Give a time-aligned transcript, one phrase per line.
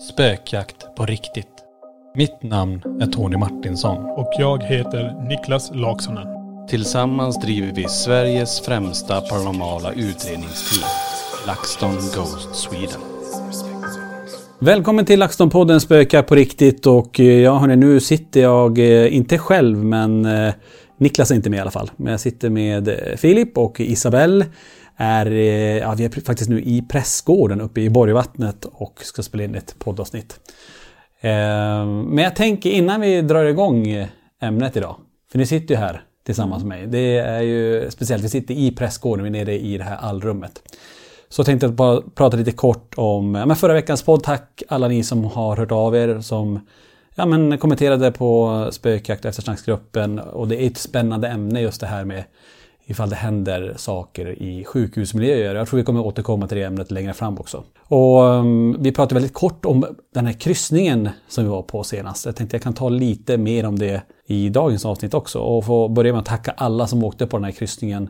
[0.00, 1.48] Spökjakt på riktigt.
[2.14, 3.96] Mitt namn är Tony Martinsson.
[3.96, 6.26] Och jag heter Niklas Laksonen.
[6.68, 10.88] Tillsammans driver vi Sveriges främsta paranormala utredningsteam.
[11.46, 13.00] LaxTon Ghost Sweden.
[14.58, 19.38] Välkommen till LaxTon-podden Spökar på riktigt och eh, ja hörni, nu sitter jag, eh, inte
[19.38, 20.54] själv men eh,
[20.98, 21.90] Niklas är inte med i alla fall.
[21.96, 24.46] Men jag sitter med Filip och Isabelle.
[24.96, 29.44] Är, eh, ja, vi är faktiskt nu i Prästgården uppe i Borgvattnet och ska spela
[29.44, 30.40] in ett poddavsnitt.
[31.20, 34.08] Eh, men jag tänker innan vi drar igång
[34.40, 34.96] ämnet idag.
[35.32, 36.86] För ni sitter ju här tillsammans med mig.
[36.86, 40.62] Det är ju speciellt, vi sitter i Prästgården, vi är nere i det här allrummet.
[41.28, 44.22] Så jag tänkte bara prata lite kort om men förra veckans podd.
[44.22, 46.60] Tack alla ni som har hört av er som
[47.14, 50.18] ja, men kommenterade på spökjakt och eftersnacksgruppen.
[50.18, 52.24] Och det är ett spännande ämne just det här med
[52.88, 55.54] ifall det händer saker i sjukhusmiljöer.
[55.54, 57.64] Jag tror vi kommer återkomma till det ämnet längre fram också.
[57.82, 62.26] Och um, vi pratade väldigt kort om den här kryssningen som vi var på senast.
[62.26, 65.88] Jag tänkte jag kan ta lite mer om det i dagens avsnitt också och få
[65.88, 68.08] börja med att tacka alla som åkte på den här kryssningen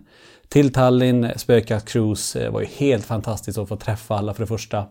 [0.48, 1.28] till Tallinn.
[1.36, 4.84] Spökjakt Cruise det var ju helt fantastiskt att få träffa alla för det första.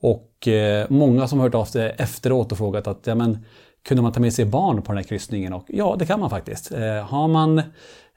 [0.00, 3.38] Och eh, många som hört av sig efteråt och frågat att ja, men,
[3.84, 5.52] kunde man ta med sig barn på den här kryssningen?
[5.52, 6.72] Och ja, det kan man faktiskt.
[6.72, 7.62] Eh, har man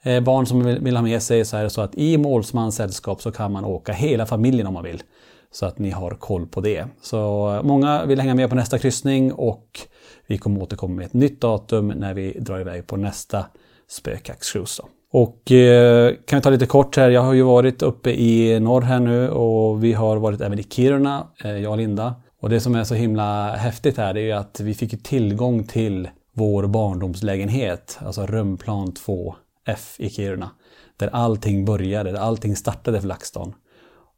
[0.06, 2.76] eh, barn som vill, vill, ha med sig så är det så att i målsmans
[2.76, 5.04] sällskap så kan man åka hela familjen om man vill.
[5.52, 6.86] Så att ni har koll på det.
[7.02, 9.80] Så eh, många vill hänga med på nästa kryssning och
[10.28, 13.46] vi kommer återkomma med ett nytt datum när vi drar iväg på nästa
[13.88, 14.84] spökjaktscruise.
[15.12, 17.10] Och eh, kan vi ta lite kort här.
[17.10, 20.64] Jag har ju varit uppe i norr här nu och vi har varit även i
[20.64, 22.16] Kiruna, eh, jag och Linda.
[22.42, 26.10] Och det som är så himla häftigt här är ju att vi fick tillgång till
[26.34, 29.36] vår barndomslägenhet, alltså rumplan 2.
[29.66, 30.50] 2F i Kiruna.
[30.98, 33.54] Där allting började, där allting startade för LaxTon.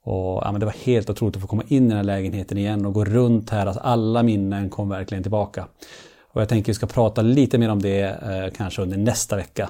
[0.03, 2.58] Och, ja, men det var helt otroligt att få komma in i den här lägenheten
[2.58, 3.66] igen och gå runt här.
[3.66, 5.68] Alltså, alla minnen kom verkligen tillbaka.
[6.22, 9.35] Och jag tänker att vi ska prata lite mer om det eh, kanske under nästa
[9.35, 9.69] vecka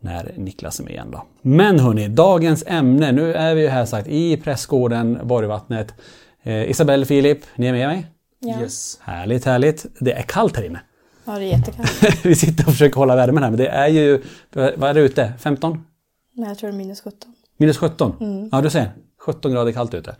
[0.00, 1.10] när Niklas är med igen.
[1.10, 1.24] Då.
[1.42, 3.12] Men hörni, dagens ämne.
[3.12, 5.94] Nu är vi ju här sagt i Prästgården, Borgvattnet.
[6.42, 8.06] Eh, Isabelle, Filip, ni är med mig?
[8.38, 8.60] Ja.
[8.60, 8.98] Yes.
[9.02, 9.86] Härligt, härligt.
[9.98, 10.80] Det är kallt här inne.
[11.24, 12.02] Ja, det är jättekallt.
[12.24, 14.22] vi sitter och försöker hålla värmen här, men det är ju...
[14.52, 15.32] Vad är det ute?
[15.38, 15.84] 15?
[16.32, 17.34] Nej, jag tror det är minus 17.
[17.56, 18.12] Minus 17?
[18.20, 18.48] Mm.
[18.52, 18.92] Ja, du ser.
[19.20, 20.10] 17 grader kallt ute.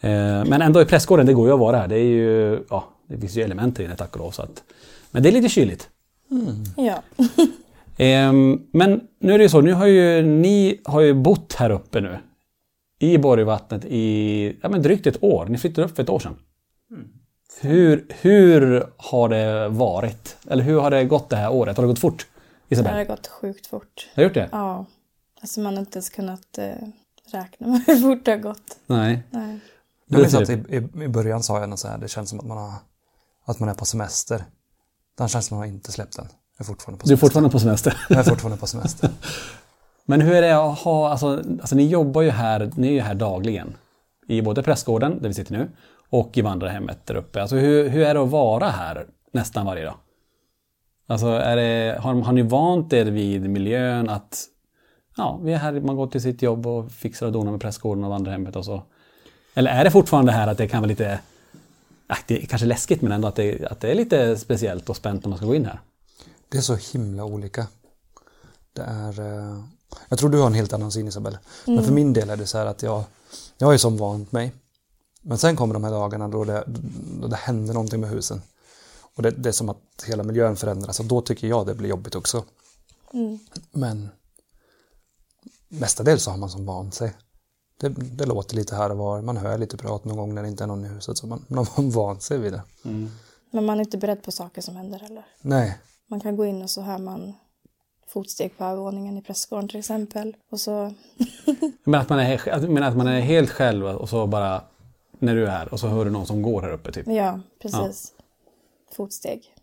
[0.00, 1.88] Eh, men ändå i Prästgården, det går ju att vara här.
[1.88, 2.64] Det är ju...
[2.70, 4.30] Ja, det finns ju element inne tack och lov.
[4.30, 4.62] Så att,
[5.10, 5.88] men det är lite kyligt.
[6.76, 7.02] Ja.
[7.96, 11.70] Ehm, men nu är det ju så, nu har ju ni har ju bott här
[11.70, 12.18] uppe nu.
[12.98, 15.46] I Borgvattnet i ja, men drygt ett år.
[15.46, 16.36] Ni flyttade upp för ett år sedan.
[17.60, 20.36] Hur, hur har det varit?
[20.48, 21.76] Eller hur har det gått det här året?
[21.76, 22.26] Har det gått fort?
[22.68, 22.92] Det Isabel?
[22.94, 24.08] har gått sjukt fort.
[24.14, 24.48] Har du gjort det?
[24.52, 24.84] Ja.
[25.40, 26.70] Alltså man har inte ens kunnat eh,
[27.32, 28.78] räkna med hur fort det har gått.
[28.86, 29.22] Nej.
[29.30, 29.58] Nej.
[30.06, 32.38] Jag minns att i, i, i början sa jag något så här, det känns som
[32.40, 32.72] att man, har,
[33.44, 34.44] att man är på semester.
[35.18, 36.28] Den känslan har jag inte släppt än.
[36.58, 37.26] Jag är fortfarande på Du är semester.
[37.26, 37.96] fortfarande på semester.
[38.08, 39.10] Jag är fortfarande på semester.
[40.04, 43.00] Men hur är det att ha, alltså, alltså ni jobbar ju här, ni är ju
[43.00, 43.76] här dagligen.
[44.26, 45.70] i både prästgården, där vi sitter nu,
[46.10, 47.42] och i vandrarhemmet där uppe.
[47.42, 49.94] Alltså hur, hur är det att vara här nästan varje dag?
[51.06, 54.44] Alltså är det, har, har ni vant er vid miljön att
[55.16, 58.04] ja, vi är här, man går till sitt jobb och fixar och donar med prästgården
[58.04, 58.82] och vandrarhemmet och så.
[59.54, 61.20] Eller är det fortfarande här att det kan vara lite,
[62.08, 64.96] ja, det är kanske läskigt men ändå att det, att det är lite speciellt och
[64.96, 65.80] spänt när man ska gå in här?
[66.48, 67.66] Det är så himla olika.
[68.72, 69.20] Det är...
[69.20, 69.64] eh,
[70.08, 71.38] Jag tror du har en helt annan syn Isabel.
[71.66, 73.02] Men för min del är det så här att jag,
[73.58, 74.52] jag är som vant mig.
[75.20, 76.64] Men sen kommer de här dagarna då det,
[77.20, 78.42] då det händer någonting med husen.
[79.14, 81.88] Och det, det är som att hela miljön förändras och då tycker jag det blir
[81.88, 82.44] jobbigt också.
[83.70, 84.08] Men
[85.68, 87.12] mestadels så har man som vant sig.
[87.76, 90.48] Det, det låter lite här och var, man hör lite prat någon gång när det
[90.48, 92.62] inte är någon i huset så man, man har vant sig vid det.
[93.50, 95.26] Men man är inte beredd på saker som händer heller.
[95.40, 97.34] Nej, Man kan gå in och så hör man
[98.08, 100.36] fotsteg på övervåningen i prästgården till exempel.
[100.50, 100.94] Och så,
[101.84, 104.62] Men att man är, men att man är helt själv och så bara
[105.20, 106.92] när du är och så hör du någon som går här uppe.
[106.92, 107.06] Typ.
[107.08, 108.12] ja, precis.
[108.96, 109.54] Fotsteg.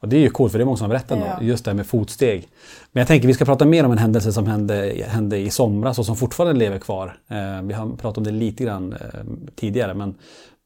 [0.00, 1.36] Och det är ju coolt för det är många som har berättat Ja.
[1.40, 2.48] då, just det här med fotsteg.
[2.92, 5.98] Men jag tänker vi ska prata mer om en händelse som hände, hände i somras
[5.98, 7.18] och som fortfarande lever kvar.
[7.28, 8.98] Eh, vi har pratat om det lite grann eh,
[9.54, 10.14] tidigare men,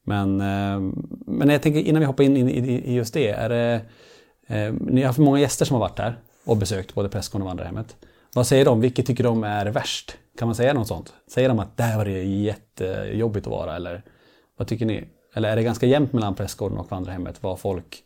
[0.05, 0.93] men, eh,
[1.27, 3.29] men jag tänker innan vi hoppar in i, i, i just det.
[3.29, 3.81] Är det
[4.47, 7.49] eh, ni har haft många gäster som har varit här och besökt både prästgården och
[7.49, 7.97] vandrarhemmet.
[8.35, 8.81] Vad säger de?
[8.81, 10.17] Vilket tycker de är värst?
[10.39, 11.13] Kan man säga något sånt?
[11.31, 14.03] Säger de att där var det jättejobbigt att vara eller
[14.57, 15.05] vad tycker ni?
[15.35, 18.05] Eller är det ganska jämnt mellan prästgården och vandrarhemmet vad folk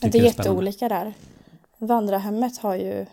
[0.00, 0.50] Det är tycker spännande?
[0.50, 1.14] jätteolika där.
[1.78, 3.06] Vandrarhemmet har ju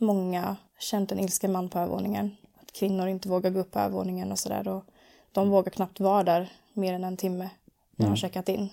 [0.00, 2.36] många känt en ilsken man på övervåningen.
[2.62, 4.68] Att kvinnor inte vågar gå upp på övervåningen och sådär.
[4.68, 4.84] Och
[5.32, 7.50] de vågar knappt vara där mer än en timme
[7.96, 8.68] när de har checkat in.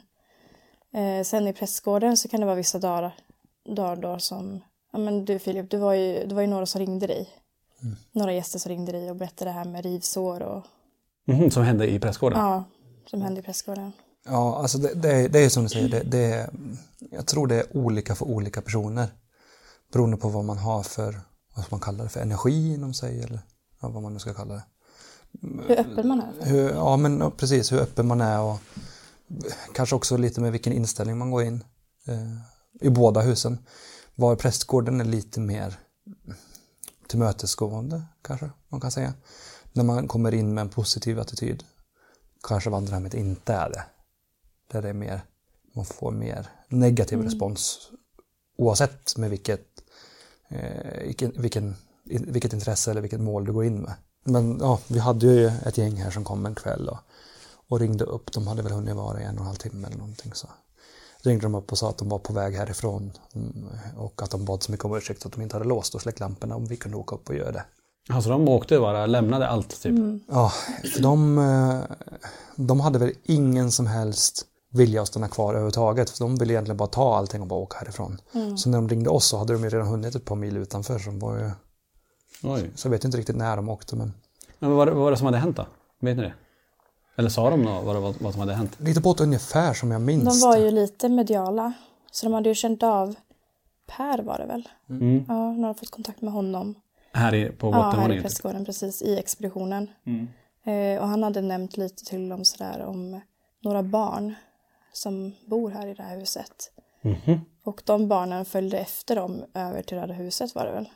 [0.93, 3.11] Eh, sen i prästgården så kan det vara vissa dagar,
[3.75, 4.61] dagar då som...
[4.91, 7.29] Ja men du Filip, det var ju, det var ju några som ringde dig.
[8.11, 10.63] Några gäster som ringde dig och berättade det här med rivsår och...
[11.25, 12.39] Mhm, som hände i prästgården?
[12.39, 12.63] Ja,
[13.09, 13.91] som hände i prästgården.
[14.25, 16.49] Ja, alltså det, det, det är som du säger, det, det
[17.11, 19.07] jag tror det är olika för olika personer.
[19.91, 21.21] Beroende på vad man har för,
[21.55, 23.39] vad man kalla det för, energi inom sig eller
[23.81, 24.63] ja, vad man nu ska kalla det.
[25.67, 26.45] Hur öppen man är.
[26.45, 28.59] Hur, ja, men ja, precis hur öppen man är och
[29.73, 31.63] kanske också lite med vilken inställning man går in
[32.07, 32.37] eh,
[32.81, 33.57] i båda husen.
[34.15, 35.75] Var prästgården är lite mer
[37.07, 39.13] tillmötesgående kanske man kan säga.
[39.73, 41.63] När man kommer in med en positiv attityd.
[42.43, 43.83] Kanske vandrarhemmet inte är det.
[44.71, 45.21] Där det är mer,
[45.73, 47.91] man får mer negativ respons
[48.57, 49.67] oavsett med vilket,
[50.47, 53.93] eh, vilken, vilken, vilket intresse eller vilket mål du går in med.
[54.23, 56.97] Men ja, vi hade ju ett gäng här som kom en kväll och,
[57.67, 58.31] och ringde upp.
[58.31, 60.33] De hade väl hunnit vara i en och en halv timme eller någonting.
[60.33, 60.47] Så
[61.21, 63.67] ringde de upp och sa att de var på väg härifrån mm,
[63.97, 66.19] och att de bad så mycket om ursäkt att de inte hade låst och släckt
[66.19, 67.65] lamporna om vi kunde åka upp och göra det.
[68.09, 69.95] Alltså de åkte bara, lämnade allt typ?
[70.27, 70.53] Ja,
[70.93, 71.81] för de, eh,
[72.55, 76.09] de hade väl ingen som helst vilja att stanna kvar överhuvudtaget.
[76.09, 78.21] För de ville egentligen bara ta allting och bara åka härifrån.
[78.57, 80.99] Så när de ringde oss så hade de ju redan hunnit ett par mil utanför.
[80.99, 81.51] Så, de var ju,
[82.43, 82.71] Oj.
[82.75, 84.13] så jag vet inte riktigt när de åkte men
[84.59, 85.65] Men vad var, det, vad var det som hade hänt då?
[85.99, 86.33] Vet ni det?
[87.15, 88.71] Eller sa de något, vad, var- vad som hade hänt?
[88.79, 91.73] lite på ett ungefär som jag minns De var ju lite mediala.
[92.11, 93.15] Så de hade ju känt av
[93.87, 94.69] Per var det väl?
[94.89, 95.25] Mm.
[95.27, 96.75] Ja, de har fått kontakt med honom.
[97.13, 98.23] Här i, på Ja, här i bottenvåningen?
[98.23, 98.23] typ?
[98.31, 99.87] prästgården precis, i expeditionen.
[100.05, 100.27] Mm.
[100.63, 103.21] Eh, och han hade nämnt lite till dem sådär om
[103.61, 104.33] några barn
[104.93, 106.71] som bor här i det här huset.
[107.01, 107.41] Mhm.
[107.63, 110.89] Och de barnen följde efter dem över till Röda huset var det väl.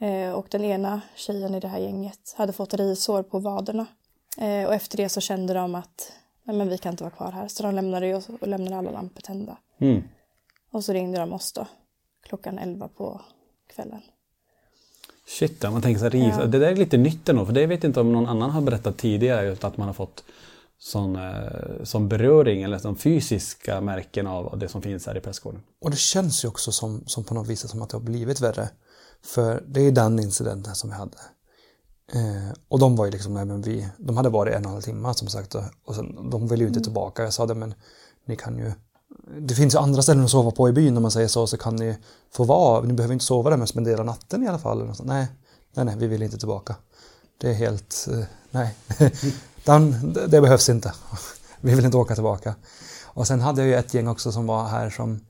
[0.00, 3.86] Eh, och den ena tjejen i det här gänget hade fått rivsår på vaderna.
[4.38, 6.12] Eh, och efter det så kände de att
[6.44, 7.48] Nej, men vi kan inte vara kvar här.
[7.48, 9.56] Så de lämnade oss och lämnade alla lampor tända.
[9.78, 10.02] Mm.
[10.70, 11.66] Och så ringde de oss då.
[12.22, 13.20] Klockan 11 på
[13.66, 14.02] kvällen.
[15.26, 16.46] Shit, man tänker så här, Ja.
[16.46, 18.60] det där är lite nytt ändå, för det vet jag inte om någon annan har
[18.60, 20.24] berättat tidigare, just att man har fått
[20.78, 25.62] sån, eh, sån beröring eller sån fysiska märken av det som finns här i prästgården.
[25.80, 28.40] Och det känns ju också som, som på något vis som att det har blivit
[28.40, 28.68] värre.
[29.24, 31.16] För det är ju den incidenten som vi hade.
[32.12, 34.72] Eh, och de var ju liksom, nej men vi, de hade varit en och en
[34.72, 37.22] halv timme som sagt och, och sen, de ville ju inte tillbaka.
[37.22, 37.74] Jag sa det men
[38.26, 38.72] ni kan ju,
[39.26, 41.56] det finns ju andra ställen att sova på i byn om man säger så, så
[41.56, 41.96] kan ni
[42.32, 44.82] få vara, ni behöver inte sova där men spendera natten i alla fall.
[44.82, 45.28] Och så, nej,
[45.74, 46.76] nej, nej, vi vill inte tillbaka.
[47.38, 48.74] Det är helt, eh, nej,
[49.64, 50.92] den, det, behövs inte.
[51.60, 52.54] Vi vill inte åka tillbaka.
[53.04, 55.20] Och sen hade jag ju ett gäng också som var här som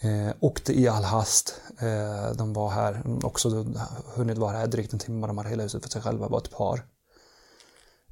[0.00, 1.54] eh, åkte i all hast.
[1.78, 3.66] Eh, de var här, också
[4.14, 6.50] hunnit vara här drygt en timme, de hade hela huset för sig själva, var ett
[6.50, 6.84] par.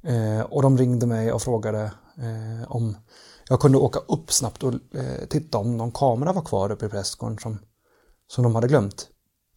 [0.03, 2.95] Eh, och de ringde mig och frågade eh, om
[3.49, 6.89] jag kunde åka upp snabbt och eh, titta om någon kamera var kvar uppe i
[6.89, 7.59] prästgården som,
[8.27, 9.07] som de hade glömt.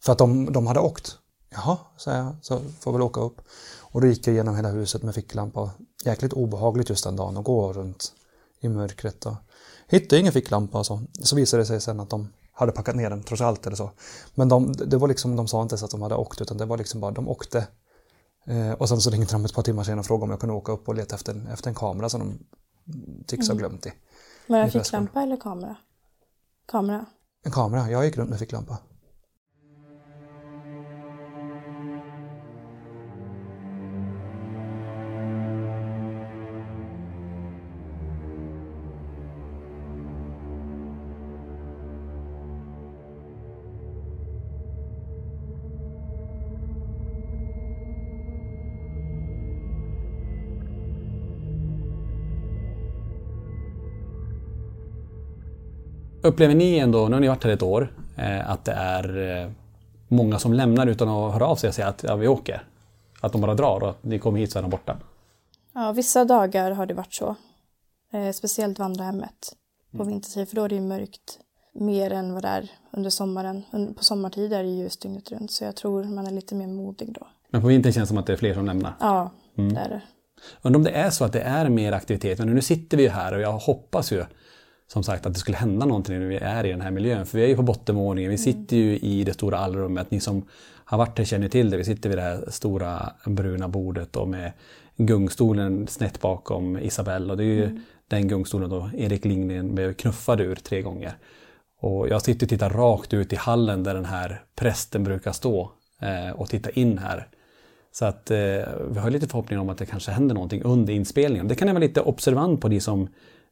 [0.01, 1.17] För att de, de hade åkt.
[1.49, 3.41] Jaha, sa jag, så får väl åka upp.
[3.81, 5.69] Och då gick jag igenom hela huset med ficklampa
[6.05, 8.13] jäkligt obehagligt just den dagen att gå runt
[8.61, 9.25] i mörkret.
[9.25, 9.35] Och
[9.87, 11.01] hittade ingen ficklampa och så.
[11.23, 13.91] Så visade det sig sen att de hade packat ner den trots allt eller så.
[14.35, 16.65] Men de, det var liksom, de sa inte ens att de hade åkt utan det
[16.65, 17.67] var liksom bara, de åkte.
[18.47, 20.55] Eh, och sen så ringde de ett par timmar senare och frågade om jag kunde
[20.55, 22.39] åka upp och leta efter, en- efter en kamera som de
[23.27, 23.93] tycks ha glömt i.
[24.47, 25.75] Var det en ficklampa eller kamera?
[26.65, 27.05] Kamera.
[27.43, 28.77] En kamera, jag gick runt med ficklampa.
[56.23, 59.51] Upplever ni ändå, nu har ni varit här ett år, eh, att det är eh,
[60.07, 62.63] många som lämnar utan att höra av sig och säga att ja, vi åker?
[63.21, 64.97] Att de bara drar och att ni kommer hit så är de borta?
[65.73, 67.35] Ja, vissa dagar har det varit så.
[68.13, 69.53] Eh, speciellt vandrarhemmet
[69.97, 71.39] på vintertid, för då är det ju mörkt
[71.73, 73.63] mer än vad det är under sommaren.
[73.97, 77.13] På sommartid är det ljust dygnet runt, så jag tror man är lite mer modig
[77.13, 77.27] då.
[77.49, 78.93] Men på vintern känns det som att det är fler som lämnar.
[78.99, 80.01] Ja, det är det.
[80.61, 82.39] Undrar om det är så att det är mer aktivitet.
[82.39, 84.25] Men nu sitter vi ju här och jag hoppas ju
[84.93, 87.25] som sagt att det skulle hända någonting när vi är i den här miljön.
[87.25, 90.11] För vi är ju på bottenvåningen, vi sitter ju i det stora allrummet.
[90.11, 90.45] Ni som
[90.85, 91.77] har varit här känner till det.
[91.77, 94.51] Vi sitter vid det här stora bruna bordet och med
[94.97, 97.31] gungstolen snett bakom Isabelle.
[97.31, 101.13] Och det är ju den gungstolen då Erik Lindgren blev knuffad ur tre gånger.
[101.79, 105.71] Och jag sitter och tittar rakt ut i hallen där den här prästen brukar stå
[106.01, 107.27] eh, och titta in här.
[107.91, 108.37] Så att eh,
[108.91, 111.47] vi har lite förhoppning om att det kanske händer någonting under inspelningen.
[111.47, 113.07] Det kan ni vara lite observant på, de som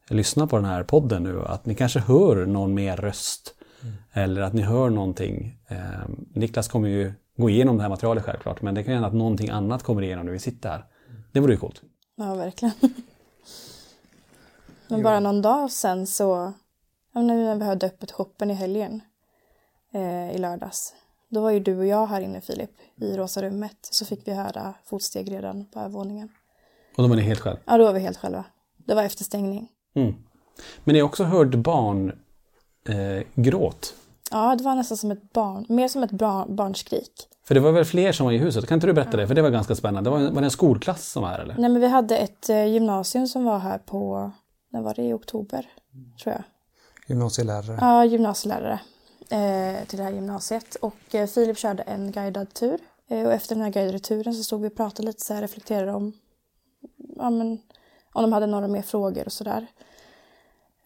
[0.08, 1.42] lyssnar på den här podden nu.
[1.46, 3.54] Att ni kanske hör någon mer röst.
[4.12, 5.58] Eller att ni hör någonting.
[5.68, 5.78] Eh,
[6.34, 8.62] Niklas kommer ju gå igenom det här materialet självklart.
[8.62, 10.84] Men det kan hända att någonting annat kommer igenom när vi sitter här.
[11.32, 11.82] Det vore ju coolt.
[12.16, 12.74] Ja, verkligen.
[14.88, 16.52] Men bara någon dag sen så,
[17.12, 19.00] men när vi hade öppet shoppen i helgen
[19.94, 20.94] eh, i lördags.
[21.28, 23.76] Då var ju du och jag här inne Filip i rosa rummet.
[23.80, 26.28] Så fick vi höra fotsteg redan på övervåningen.
[26.96, 27.56] Och då var ni helt själv.
[27.64, 28.44] Ja, då var vi helt själva.
[28.76, 29.68] Det var efter stängning.
[29.94, 30.14] Mm.
[30.84, 32.12] Men ni har också hört barn
[32.88, 33.94] eh, gråt.
[34.30, 37.28] Ja, det var nästan som ett barn, mer som ett barn, barnskrik.
[37.44, 38.66] För det var väl fler som var i huset?
[38.66, 39.26] Kan inte du berätta det?
[39.26, 40.10] För det var ganska spännande.
[40.10, 41.54] Det var, var det en skolklass som var här eller?
[41.58, 44.30] Nej, men vi hade ett eh, gymnasium som var här på,
[44.70, 45.02] när var det?
[45.02, 45.66] I oktober,
[46.22, 46.42] tror jag.
[47.06, 47.78] Gymnasielärare.
[47.80, 48.80] Ja, gymnasielärare
[49.30, 50.74] eh, till det här gymnasiet.
[50.74, 52.78] Och eh, Filip körde en guidad tur.
[53.08, 55.42] Eh, och efter den här guidade turen så stod vi och pratade lite så här,
[55.42, 56.12] reflekterade om,
[57.16, 57.58] ja, men,
[58.12, 59.66] om de hade några mer frågor och sådär.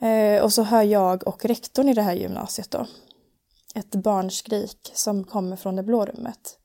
[0.00, 2.86] Eh, och så hör jag och rektorn i det här gymnasiet då
[3.74, 6.58] ett barnskrik som kommer från det blå rummet.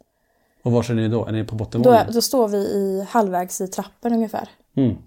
[0.64, 1.26] Och var är ni då?
[1.26, 2.14] Är ni på Då, bottenvåningen?
[2.14, 4.50] då står vi i halvvägs i trappen ungefär.
[4.76, 4.98] Mm.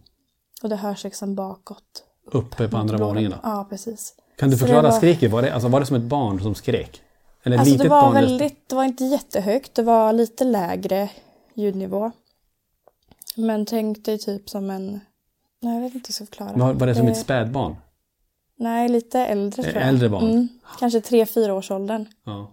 [0.62, 2.04] Och det hörs liksom bakåt.
[2.26, 3.37] Uppe på andra våningen då?
[3.42, 4.14] Ja, precis.
[4.37, 5.32] Kan du förklara var- skriket?
[5.32, 7.02] Var det, alltså, var det som ett barn som skrek?
[7.42, 8.14] Eller Alltså litet det var barn?
[8.14, 11.08] väldigt, det var inte jättehögt, det var lite lägre
[11.54, 12.11] ljudnivå.
[13.37, 15.00] Men tänk dig typ som en,
[15.64, 16.52] nej jag vet inte hur jag ska förklara.
[16.56, 17.76] Var, var det som Eh, ett spädbarn?
[18.59, 19.88] Nej, lite äldre tror jag.
[19.88, 20.30] Äldre barn?
[20.30, 22.06] Mm, kanske tre, fyra års åldern.
[22.25, 22.50] Ja.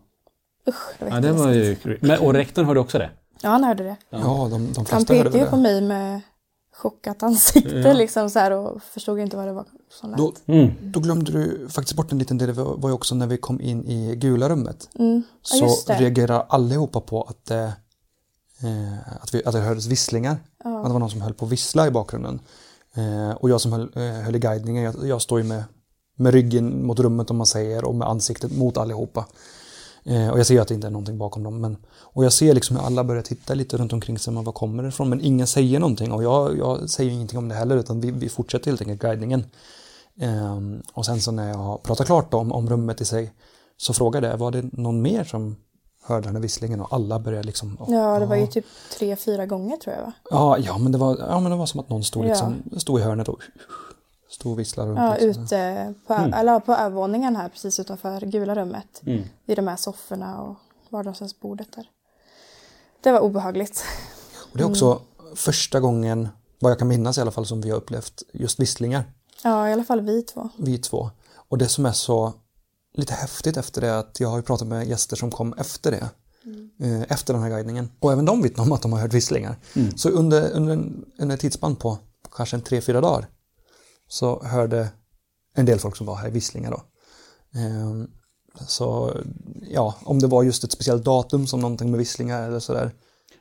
[0.67, 1.77] Usch, det var ja, det var ju...
[2.01, 3.09] Men, och rektorn hörde också det?
[3.41, 3.95] Ja, han hörde det.
[4.09, 5.61] Ja, de, de Han flesta hörde pekade ju på det.
[5.61, 6.21] mig med
[6.73, 7.93] chockat ansikte Ja.
[7.93, 10.17] liksom så här och förstod inte vad det var som lät.
[10.17, 10.71] Då, Mm.
[10.81, 13.61] då glömde du faktiskt bort en liten del, det var ju också när vi kom
[13.61, 14.89] in i gula rummet.
[14.99, 15.23] Mm.
[15.53, 15.99] Ja, Så det.
[15.99, 17.73] reagerade allihopa på att, det,
[18.63, 20.31] eh, att, vi, att det hördes visslingar.
[20.57, 22.39] Att det var någon som höll på att vissla i bakgrunden.
[22.95, 25.63] Eh, och jag som höll, eh, höll i guidningen, jag, jag står ju med,
[26.15, 29.25] med ryggen mot rummet om man säger och med ansiktet mot allihopa.
[30.03, 31.61] Eh, och jag ser ju att det inte är någonting bakom dem.
[31.61, 34.53] Men, och jag ser liksom hur alla börjar titta lite runt omkring sig, men var
[34.53, 35.09] kommer det ifrån?
[35.09, 38.29] Men ingen säger någonting och jag, jag säger ingenting om det heller utan vi, vi
[38.29, 39.45] fortsätter helt enkelt guidningen.
[40.19, 43.33] Ehm, och sen så när jag har pratat klart om, om rummet i sig
[43.77, 45.55] så frågade jag, var det någon mer som
[46.03, 46.81] hörde här visslingen?
[46.81, 47.77] Och alla började liksom...
[47.87, 48.65] Ja, det var ju typ
[48.97, 50.13] tre, fyra gånger tror jag va?
[50.31, 52.27] Ja, ja, men det var, ja, men det var som att någon stod, Ja.
[52.29, 53.39] liksom, stod i hörnet och
[54.29, 54.99] stod och visslade runt.
[54.99, 55.43] Ja, liksom.
[55.43, 59.01] ute på, eller på övervåningen här precis utanför gula rummet.
[59.05, 59.23] Mm.
[59.45, 60.55] Vid de här sofforna och
[60.89, 61.85] vardagsrumsbordet där.
[63.01, 63.83] Det var obehagligt.
[64.51, 65.01] Och det är också
[65.35, 66.29] första gången,
[66.59, 69.03] vad jag kan minnas i alla fall, som vi har upplevt just visslingar,
[69.43, 70.49] Ja, i alla fall vi två.
[70.57, 71.09] vi två.
[71.49, 72.33] Och det som är så
[72.93, 76.09] lite häftigt efter det att jag har ju pratat med gäster som kom efter det.
[76.85, 77.89] eh, Efter den här guidningen.
[77.99, 79.55] Och även de vittnar om att de har hört visslingar.
[79.95, 81.97] Så under, under en, under en tidsspann på
[82.35, 83.27] kanske en tre, fyra dagar
[84.07, 84.87] så hörde
[85.55, 86.81] en del folk som var här visslingar då.
[87.59, 88.07] Ehm,
[88.67, 89.15] Så
[89.69, 92.91] ja, om det var just ett speciellt datum som någonting med visslingar eller sådär.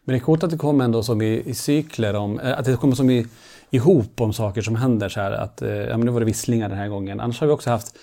[0.04, 2.64] Men det är coolt att det kommer ändå som i, i cykler, om, eh, att
[2.64, 3.26] det kommer som i,
[3.70, 5.08] ihop om saker som händer.
[5.08, 7.20] Så här, att, eh, ja, men nu var det visslingar den här gången.
[7.20, 7.94] Annars har vi också haft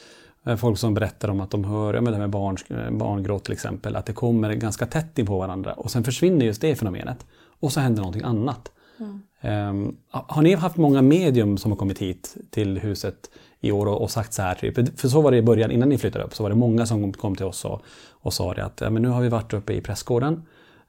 [0.57, 2.57] folk som berättar om att de hör, ja, men det med barn,
[2.97, 6.61] barngråt till exempel, att det kommer ganska tätt in på varandra och sen försvinner just
[6.61, 7.25] det fenomenet.
[7.59, 8.71] Och så händer någonting annat.
[8.99, 9.21] Mm.
[9.41, 14.01] Um, har ni haft många medium som har kommit hit till huset i år och,
[14.01, 14.55] och sagt så här?
[14.55, 16.85] Typ, för så var det i början, innan ni flyttade upp, så var det många
[16.85, 19.53] som kom till oss och, och sa det att ja, men nu har vi varit
[19.53, 20.43] uppe i prästgården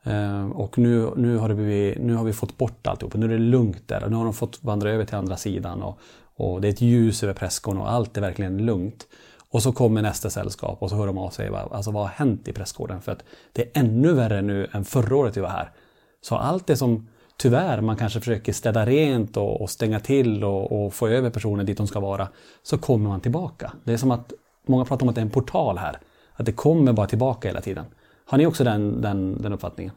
[0.06, 3.14] uh, och nu, nu, har det blivit, nu har vi fått bort alltihop.
[3.14, 5.82] Nu är det lugnt där och nu har de fått vandra över till andra sidan
[5.82, 5.98] och,
[6.36, 9.06] och det är ett ljus över prästgården och allt är verkligen lugnt.
[9.50, 11.48] Och så kommer nästa sällskap och så hör de av sig.
[11.48, 13.02] Alltså vad har hänt i prästgården?
[13.02, 15.72] För att det är ännu värre nu än förra året vi var här.
[16.20, 20.72] Så allt det som tyvärr man kanske försöker städa rent och, och stänga till och,
[20.72, 22.28] och, få över personen dit de ska vara,
[22.62, 23.72] så kommer man tillbaka.
[23.84, 24.32] Det är som att
[24.66, 26.00] många pratar om att det är en portal här.
[26.32, 27.84] Att det kommer bara tillbaka hela tiden.
[28.24, 29.94] Har ni också den, den, den uppfattningen?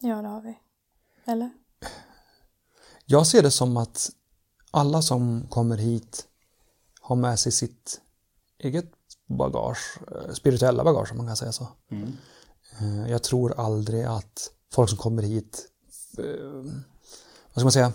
[0.00, 0.58] Ja, det har vi.
[1.32, 1.50] Eller?
[3.06, 4.10] Jag ser det som att
[4.70, 6.26] alla som kommer hit
[7.00, 8.00] har med sig sitt
[8.58, 8.90] eget
[9.26, 11.68] bagage, eh, spirituella bagage om man kan säga så.
[11.90, 12.12] Mm.
[12.80, 15.68] Eh, jag tror aldrig att folk som kommer hit
[16.18, 16.72] Eh,
[17.54, 17.92] vad ska man säga,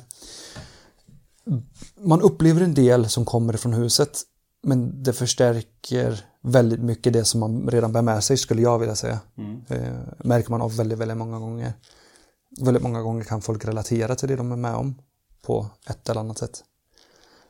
[1.96, 4.22] man upplever en del som kommer från huset
[4.64, 8.96] men det förstärker väldigt mycket det som man redan bär med sig skulle jag vilja
[8.96, 9.20] säga.
[9.38, 9.62] Mm.
[10.18, 11.74] Märker man av väldigt, väldigt många gånger.
[12.62, 15.02] Väldigt många gånger kan folk relatera till det de är med om
[15.42, 16.64] på ett eller annat sätt.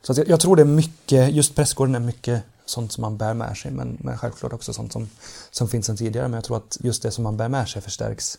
[0.02, 3.34] Så jag, jag, tror det är mycket, just prästgården är mycket sånt som man bär
[3.34, 5.10] med sig men, men självklart också sånt som,
[5.52, 6.28] som finns sedan tidigare.
[6.28, 8.38] Men jag tror att just det som man bär med sig förstärks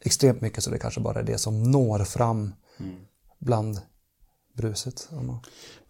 [0.00, 2.96] extremt mycket så det kanske bara är det som når fram mm.
[3.38, 3.80] bland
[4.56, 5.08] bruset.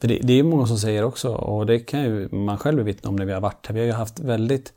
[0.00, 3.10] För det, det är många som säger också, och det kan ju man själv vittna
[3.10, 3.74] om när vi har varit här.
[3.74, 4.72] Vi har ju haft väldigt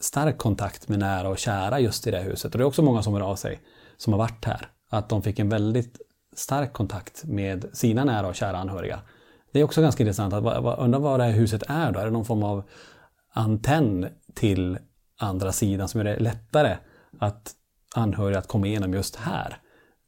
[0.00, 2.54] stark kontakt med nära och kära just i det här huset.
[2.54, 3.60] Och det är också många som hör av sig
[3.96, 4.70] som har varit här.
[4.90, 6.00] Att de fick en väldigt
[6.36, 9.00] stark kontakt med sina nära och kära anhöriga.
[9.52, 12.00] Det är också ganska intressant att undra vad det här huset är då?
[12.00, 12.62] Är det någon form av
[13.32, 14.78] antenn till
[15.18, 16.76] andra sidan som gör det lättare
[17.18, 17.54] att
[17.94, 19.58] anhöriga att komma igenom just här.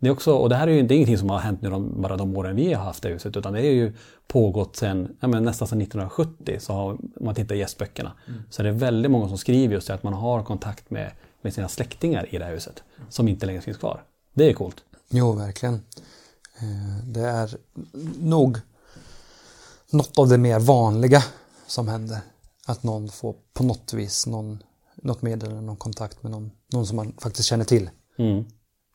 [0.01, 1.71] Det är också, och det här är ju det är ingenting som har hänt nu
[1.71, 3.93] de, bara de åren vi har haft det huset utan det är ju
[4.27, 8.13] pågått sedan, ja, men nästan sedan 1970 så har, om man tittar i gästböckerna.
[8.29, 8.43] Mm.
[8.51, 11.11] Så det är väldigt många som skriver just det att man har kontakt med,
[11.43, 14.03] med sina släktingar i det här huset som inte längre finns kvar.
[14.35, 14.85] Det är coolt.
[15.09, 15.75] Jo, verkligen.
[16.59, 17.51] Eh, det är
[18.21, 18.59] nog
[19.93, 21.23] något av det mer vanliga
[21.67, 22.19] som händer.
[22.67, 24.63] Att någon får på något vis någon
[25.03, 27.91] något meddelande, någon kontakt med någon, någon som man faktiskt känner till.
[28.19, 28.45] Mm.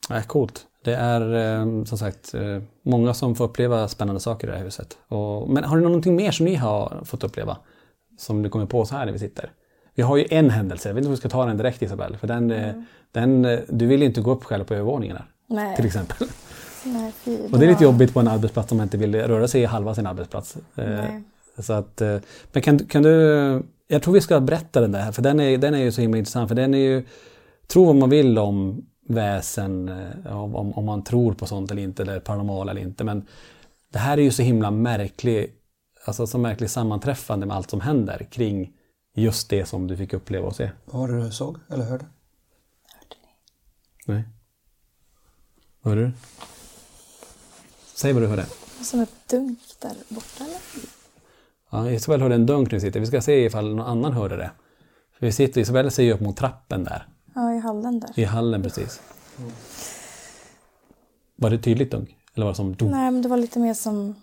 [0.08, 0.66] Ja, coolt.
[0.84, 4.64] Det är eh, som sagt eh, många som får uppleva spännande saker i det här
[4.64, 4.98] huset.
[5.08, 7.56] Och, men har ni någonting mer som ni har fått uppleva?
[8.18, 9.52] Som du kommer på så här när vi sitter?
[9.94, 12.18] Vi har ju en händelse, jag vet inte om vi ska ta den direkt Isabelle.
[12.18, 12.84] För den, mm.
[13.12, 15.26] den, du vill inte gå upp själv på övervåningen här.
[15.46, 15.76] Nej.
[15.76, 16.28] Till exempel.
[16.86, 19.48] Nej, fy, och det är lite jobbigt på en arbetsplats om man inte vill röra
[19.48, 20.56] sig i halva sin arbetsplats.
[20.74, 21.22] Nej.
[21.58, 22.02] Så att,
[22.52, 25.74] men kan, kan du jag tror vi ska berätta den där, för den är, den
[25.74, 26.48] är ju så himla intressant.
[26.48, 27.04] För den är ju,
[27.66, 32.02] tro vad man vill om väsen, eh, om, om man tror på sånt eller inte,
[32.02, 33.04] eller paranormal eller inte.
[33.04, 33.26] Men
[33.92, 35.54] det här är ju så himla märklig,
[36.04, 38.72] alltså så märkligt sammanträffande med allt som händer kring
[39.14, 40.70] just det som du fick uppleva och se.
[40.84, 42.04] Vad var det du såg eller hörde?
[42.84, 44.14] Hörde ni?
[44.14, 44.24] Nej.
[45.82, 46.12] Vad hörde du?
[47.96, 48.46] Säg vad du hörde.
[48.82, 50.58] Som ett dunk där borta eller?
[51.70, 53.00] Ja, Isabelle hörde en dunk nu sitter.
[53.00, 54.50] Vi ska se ifall någon annan hörde det.
[55.18, 57.08] För vi sitter, Isabelle ser ju upp mot trappen där.
[57.34, 58.10] Ja, i hallen där.
[58.20, 59.00] I hallen precis.
[59.38, 59.50] Mm.
[61.36, 62.16] Var det tydligt dunk?
[62.34, 62.90] Eller var det som dunk?
[62.90, 64.14] Nej, men det var lite mer som...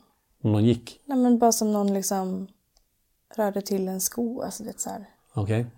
[0.41, 0.99] Om någon gick?
[1.05, 2.47] Nej, men bara som någon liksom
[3.36, 4.41] rörde till en sko.
[4.41, 5.09] Alltså, vet så här.
[5.33, 5.62] Okej.
[5.62, 5.71] Okay.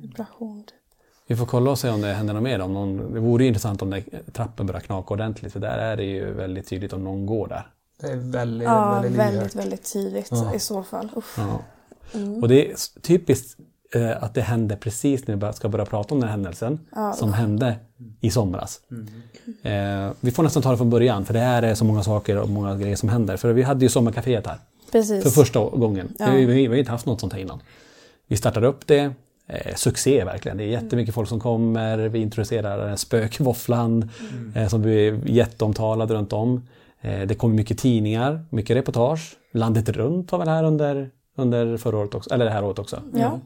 [0.00, 0.81] Vibration typ.
[1.26, 2.60] Vi får kolla och se om det händer något mer.
[2.60, 5.52] Om någon, det vore intressant om det, trappen börjar knaka ordentligt.
[5.52, 7.66] För där är det ju väldigt tydligt om någon går där.
[8.00, 10.54] Det är väldigt, ja, väldigt, väldigt, väldigt tydligt ja.
[10.54, 11.08] i så fall.
[11.36, 11.60] Ja.
[12.14, 12.42] Mm.
[12.42, 13.58] Och det är typiskt
[13.94, 17.12] eh, att det hände precis när vi ska börja prata om den här händelsen ja,
[17.12, 17.76] som hände
[18.20, 18.80] i somras.
[18.90, 20.06] Mm.
[20.06, 22.38] Eh, vi får nästan ta det från början för det här är så många saker
[22.38, 23.36] och många grejer som händer.
[23.36, 24.58] För vi hade ju sommarkaféet här.
[24.92, 25.22] Precis.
[25.22, 26.14] För första gången.
[26.18, 26.30] Ja.
[26.30, 27.62] Vi, vi, vi har inte haft något sånt här innan.
[28.26, 29.12] Vi startade upp det.
[29.46, 30.58] Eh, succé verkligen.
[30.58, 31.98] Det är jättemycket folk som kommer.
[31.98, 34.52] Vi introducerar spökvåfflan mm.
[34.56, 36.68] eh, som blir jätteomtalad runt om.
[37.00, 39.36] Eh, det kommer mycket tidningar, mycket reportage.
[39.52, 43.02] Landet runt var väl här under, under förra året också, eller det här året också.
[43.14, 43.40] Ja.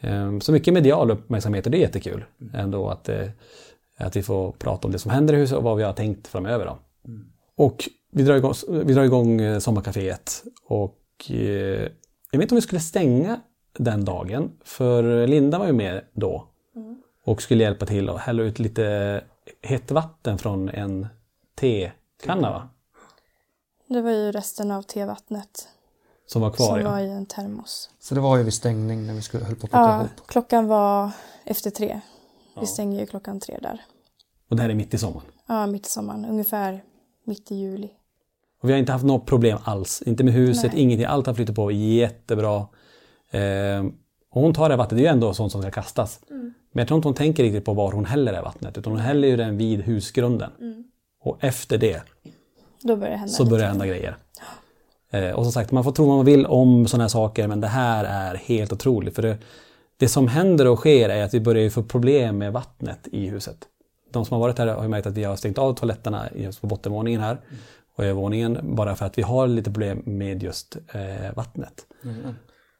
[0.00, 2.24] Ehm, så mycket medial uppmärksamhet och det är jättekul
[2.54, 3.28] ändå att, eh,
[3.98, 6.26] att vi får prata om det som händer i huset och vad vi har tänkt
[6.26, 6.64] framöver.
[6.64, 6.78] Då.
[7.08, 7.26] Mm.
[7.56, 11.02] Och vi drar igång, vi drar igång sommarkaféet och
[12.30, 13.40] jag vet inte om vi skulle stänga
[13.78, 17.02] den dagen för Linda var ju med då mm.
[17.24, 19.24] och skulle hjälpa till och hälla ut lite
[19.62, 21.06] hett vatten från en
[21.54, 22.68] tekanna va?
[23.88, 25.68] Det var ju resten av tevattnet
[26.26, 26.90] Som var kvar som ja.
[26.90, 27.90] var i en termos.
[28.00, 30.26] Så det var ju vid stängning när vi skulle höll på att plocka Ja, ihop.
[30.26, 31.10] klockan var
[31.44, 32.00] efter tre.
[32.60, 33.84] Vi stänger ju klockan tre där.
[34.50, 35.26] Och det här är mitt i sommaren.
[35.46, 36.24] Ja, mitt i sommaren.
[36.24, 36.82] Ungefär
[37.24, 37.90] mitt i juli.
[38.62, 40.02] Och vi har inte haft något problem alls.
[40.06, 40.82] Inte med huset, Nej.
[40.82, 41.06] ingenting.
[41.06, 42.66] Allt har flyttat på jättebra.
[43.30, 43.84] Eh,
[44.30, 46.20] och hon tar det vattnet, det är ju ändå sånt som ska kastas.
[46.30, 46.54] Mm.
[46.72, 48.78] Men jag tror inte hon tänker riktigt på var hon häller det vattnet.
[48.78, 50.50] Utan hon häller ju den vid husgrunden.
[50.60, 50.84] Mm.
[51.20, 52.02] Och efter det
[52.96, 54.16] börjar så börjar det hända grejer.
[55.10, 57.60] Eh, och som sagt, man får tro vad man vill om sådana här saker men
[57.60, 59.14] det här är helt otroligt.
[59.14, 59.38] För det,
[59.96, 63.58] det som händer och sker är att vi börjar få problem med vattnet i huset.
[64.12, 66.66] De som har varit här har märkt att vi har stängt av toaletterna just på
[66.66, 67.40] bottenvåningen här
[67.96, 71.86] och övervåningen bara för att vi har lite problem med just eh, vattnet.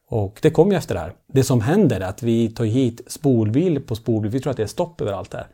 [0.08, 1.12] Och det kom ju efter det här.
[1.26, 4.30] Det som händer är att vi tar hit spolbil på spolbil.
[4.30, 5.46] Vi tror att det är stopp överallt här.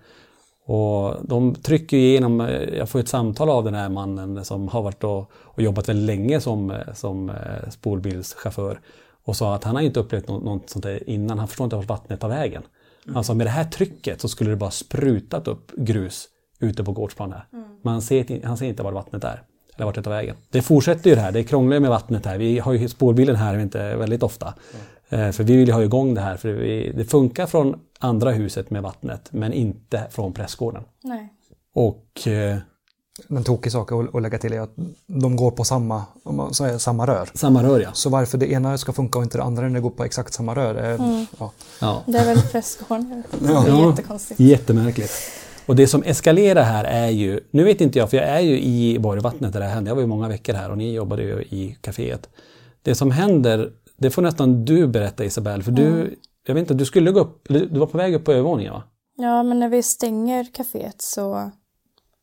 [0.67, 4.83] Och de trycker igenom, eh, jag får ett samtal av den här mannen som har
[4.83, 8.81] varit och, och jobbat väldigt länge som, eh, som eh, spolbilschaufför.
[9.25, 11.77] Och sa att han har inte upplevt något, något sånt där innan, han förstår inte
[11.77, 12.63] vart vattnet tar vägen.
[13.15, 16.29] Han sa med det här trycket så skulle det bara sprutat upp grus
[16.61, 17.47] ute på gårdsplan här.
[17.83, 19.43] Men han ser, inte- han ser inte var vattnet är.
[19.77, 20.37] Eller vart det tar vägen.
[20.51, 22.39] Det fortsätter ju det här, det är krångligt med vattnet här.
[22.39, 24.55] Vi har ju spårbilen här inte väldigt ofta.
[25.09, 26.37] Eh, För vi vill ju ha igång det här.
[26.37, 30.83] För vi, det funkar från andra huset med vattnet men inte från prästgården.
[31.03, 31.29] Nej.
[31.75, 32.57] Och eh,
[33.29, 34.75] En tokig sak att lägga till är att
[35.07, 37.29] de går på samma, om man säger, samma rör.
[37.35, 37.91] samma rör ja.
[37.93, 40.35] Så varför det ena ska funka och inte det andra när det går på exakt
[40.35, 40.75] samma rör.
[40.75, 41.53] Är, ja.
[41.81, 42.03] ja.
[42.07, 43.23] Det är väl prästgården.
[43.41, 43.89] Det är Ja.
[43.91, 44.41] jättekonstigt.
[44.41, 45.13] Jättemärkligt.
[45.73, 48.61] Och det som eskalerar här är ju, nu vet inte jag för jag är ju
[48.61, 49.91] i Borgvattnet där det här hände.
[49.91, 52.29] Jag var ju många veckor här och ni jobbade ju i kaféet.
[52.83, 56.85] Det som händer, det får nästan du berätta Isabel, för du, jag vet inte, du
[56.85, 58.83] skulle gå upp, du var på väg upp på övervåningen va?
[59.17, 61.51] Ja, men när vi stänger kaféet så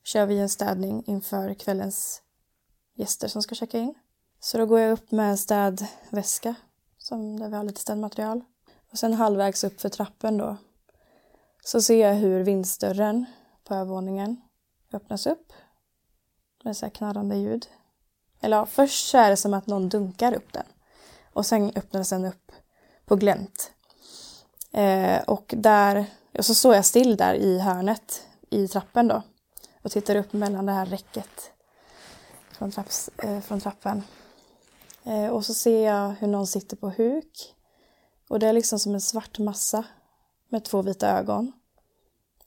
[0.03, 2.21] kör vi en städning inför kvällens
[2.95, 3.93] gäster som ska checka in.
[4.39, 6.55] Så då går jag upp med en städväska
[6.97, 8.41] som där vi har lite städmaterial.
[8.91, 10.57] Och sen halvvägs upp för trappen då
[11.63, 13.25] så ser jag hur vindsdörren
[13.69, 14.41] på övervåningen
[14.93, 15.53] öppnas upp
[16.63, 17.67] med så här knarrande ljud.
[18.41, 20.65] Eller ja, först så är det som att någon dunkar upp den
[21.33, 22.51] och sen öppnas den upp
[23.05, 23.71] på glänt.
[24.71, 26.05] Eh, och där,
[26.37, 29.23] och så står jag still där i hörnet i trappen då
[29.81, 31.51] och tittar upp mellan det här räcket
[32.51, 34.03] från, trapps, eh, från trappan.
[35.03, 37.55] Eh, och så ser jag hur någon sitter på huk
[38.29, 39.83] och det är liksom som en svart massa
[40.49, 41.58] med två vita ögon.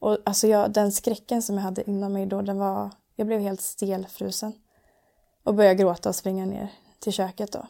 [0.02, 3.40] Och alltså jag, den skräcken som jag hade inom mig då, den var, jag blev
[3.40, 4.52] helt stelfrusen.
[5.44, 7.66] Och började gråta och springa ner till köket då.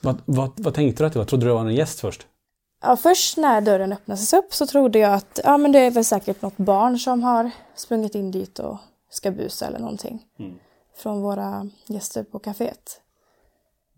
[0.00, 1.26] Vad, vad, vad tänkte du att det var?
[1.26, 2.26] Trodde du det var en gäst först?
[2.82, 6.04] Ja, först när dörren öppnades upp så trodde jag att ja, men det är väl
[6.04, 8.78] säkert något barn som har sprungit in dit och
[9.10, 10.22] ska busa eller någonting.
[10.96, 13.00] Från våra gäster på kaféet.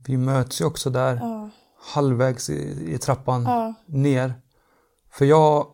[0.07, 1.51] Vi möts ju också där Ja,
[1.95, 4.35] halvvägs i, i trappan ja, ner.
[5.11, 5.67] För jag,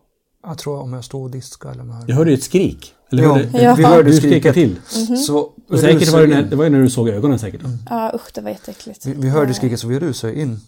[0.43, 2.43] jag tror om jag stod och diskade eller om jag hörde- Jag hörde ju ett
[2.43, 2.93] skrik.
[3.11, 3.75] Eller Ja, hörde, vi, Ja.
[3.75, 4.53] vi hörde du skriket.
[4.53, 4.79] till.
[5.27, 5.37] Så
[5.69, 7.61] Och säkert var det, när, det var ju när du såg ögonen säkert.
[7.61, 7.69] Då.
[7.89, 9.05] ja, usch det var jätteäckligt.
[9.05, 10.59] Vi, vi hörde skriket så vi rusade in.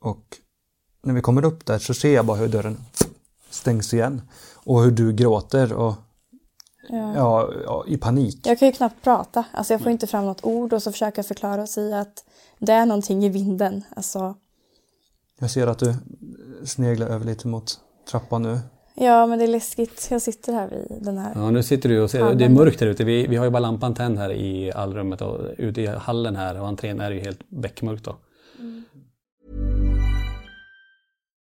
[0.00, 0.22] Och
[1.02, 2.78] när vi kommer upp där så ser jag bara hur dörren
[3.50, 4.22] stängs igen.
[4.54, 5.94] Och hur du gråter och
[6.88, 7.14] Ja.
[7.16, 8.38] ja, ja, i panik.
[8.46, 9.44] Jag kan ju knappt prata.
[9.52, 12.24] Alltså jag får inte fram något ord och så försöker jag förklara och säga att
[12.58, 13.82] det är någonting i vinden.
[13.96, 14.34] Alltså,
[15.38, 15.94] Jag ser att du
[16.64, 17.80] sneglar över lite mot
[18.10, 18.60] trappan nu.
[18.94, 20.08] Ja men det är läskigt.
[20.10, 21.32] Jag sitter här vid den här.
[21.34, 22.38] Ja, nu sitter du och ser, Hallen.
[22.38, 23.04] det är mörkt här ute.
[23.04, 26.60] Vi, vi har ju bara lampan tänd här i allrummet och ute i hallen här
[26.60, 28.16] och entrén är ju helt beckmörkt då.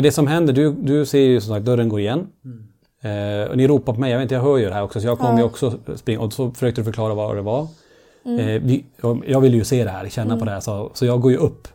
[0.00, 2.26] Men det som händer, du, du ser ju som sagt dörren går igen.
[3.02, 5.00] Eh, och ni ropar på mig, jag vet inte, jag hör ju det här också
[5.00, 7.60] så jag kommer ju också springa och så försökte du förklara vad det var.
[8.24, 8.84] Eh, vi,
[9.26, 11.36] jag vill ju se det här, känna på det här så, så jag går ju
[11.36, 11.68] upp.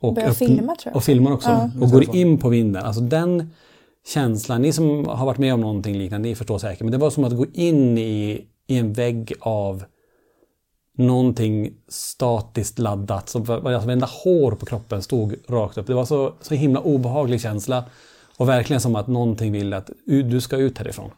[0.00, 0.96] Och, Börjar upp- filma, tror jag.
[0.96, 1.48] Och filmar också.
[1.48, 1.70] Ja.
[1.80, 2.84] Och går in på vinden.
[2.84, 3.50] Alltså den
[4.06, 6.80] känslan, ni som har varit med om någonting liknande, ni förstår säkert.
[6.82, 9.84] Men det var som att gå in i, i en vägg av
[10.96, 13.34] någonting statiskt laddat.
[13.34, 15.86] Var- alltså varenda hår på kroppen stod rakt upp.
[15.86, 17.84] Det var så, så himla obehaglig känsla.
[18.36, 21.10] Och verkligen som att någonting vill att "U- du ska ut härifrån.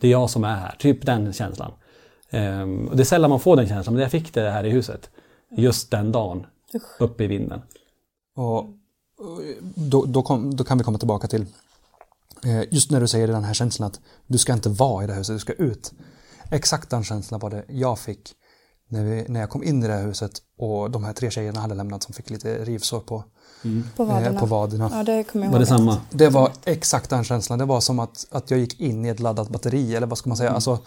[0.00, 0.76] Det är jag som är här.
[0.78, 1.72] Typ den känslan.
[2.30, 4.70] Ehm, och det är sällan man får den känslan, men jag fick det här i
[4.70, 5.10] huset.
[5.56, 6.46] Just den dagen.
[6.98, 7.60] Uppe i vinden.
[8.36, 8.58] Och
[9.18, 9.40] och
[9.74, 11.46] då, då, kom, då kan vi komma tillbaka till
[12.44, 15.12] eh, just när du säger den här känslan att du ska inte vara i det
[15.12, 15.92] här huset, du ska ut.
[16.50, 18.32] Exakt den känslan var det jag fick
[18.92, 21.60] när, vi, när jag kom in i det här huset och de här tre tjejerna
[21.60, 23.24] hade lämnat som fick lite rivsår på,
[23.96, 24.28] På vaderna.
[24.34, 24.90] eh, på vaderna.
[24.92, 25.62] Ja, det kommer jag Var ihåg.
[25.62, 25.96] det samma?
[26.10, 27.58] Det var exakt den känslan.
[27.58, 30.28] Det var som att, att jag gick in i ett laddat batteri eller vad ska
[30.30, 30.50] man säga.
[30.50, 30.78] Alltså,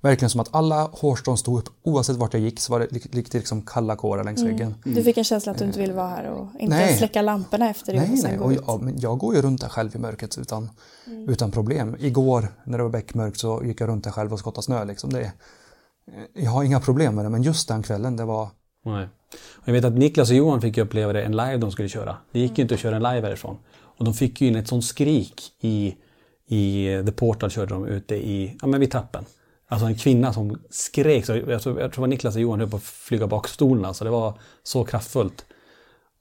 [0.00, 1.68] verkligen som att alla hårstrån stod upp.
[1.82, 4.74] Oavsett vart jag gick så var det lik- likt liksom kalla kårar längs ryggen.
[4.84, 6.96] Du fick en känsla att du inte ville vara här och inte Nej.
[6.98, 8.38] släcka lamporna efter dig och Nej, nej.
[8.38, 10.70] Och jag, men jag går ju runt där själv i mörkret utan,
[11.28, 11.96] utan problem.
[12.00, 14.84] Igår när det var beckmörkt så gick jag runt där själv och skottade snö.
[14.84, 15.12] Liksom.
[15.12, 15.32] Det,
[16.34, 18.48] jag har inga problem med det, men just den kvällen det var...
[18.84, 19.08] Nej.
[19.34, 22.16] Och jag vet att Niklas och Johan fick uppleva det en live de skulle köra.
[22.32, 23.58] Det gick ju inte att köra en live härifrån.
[23.98, 25.96] Och de fick ju in ett sånt skrik i,
[26.48, 29.24] i The Portal körde de ute i, ja men vid trappen.
[29.68, 32.70] Alltså en kvinna som skrek, så jag, tror, jag tror att Niklas och Johan höll
[32.70, 35.44] på att flyga bak stolarna, så det var så kraftfullt.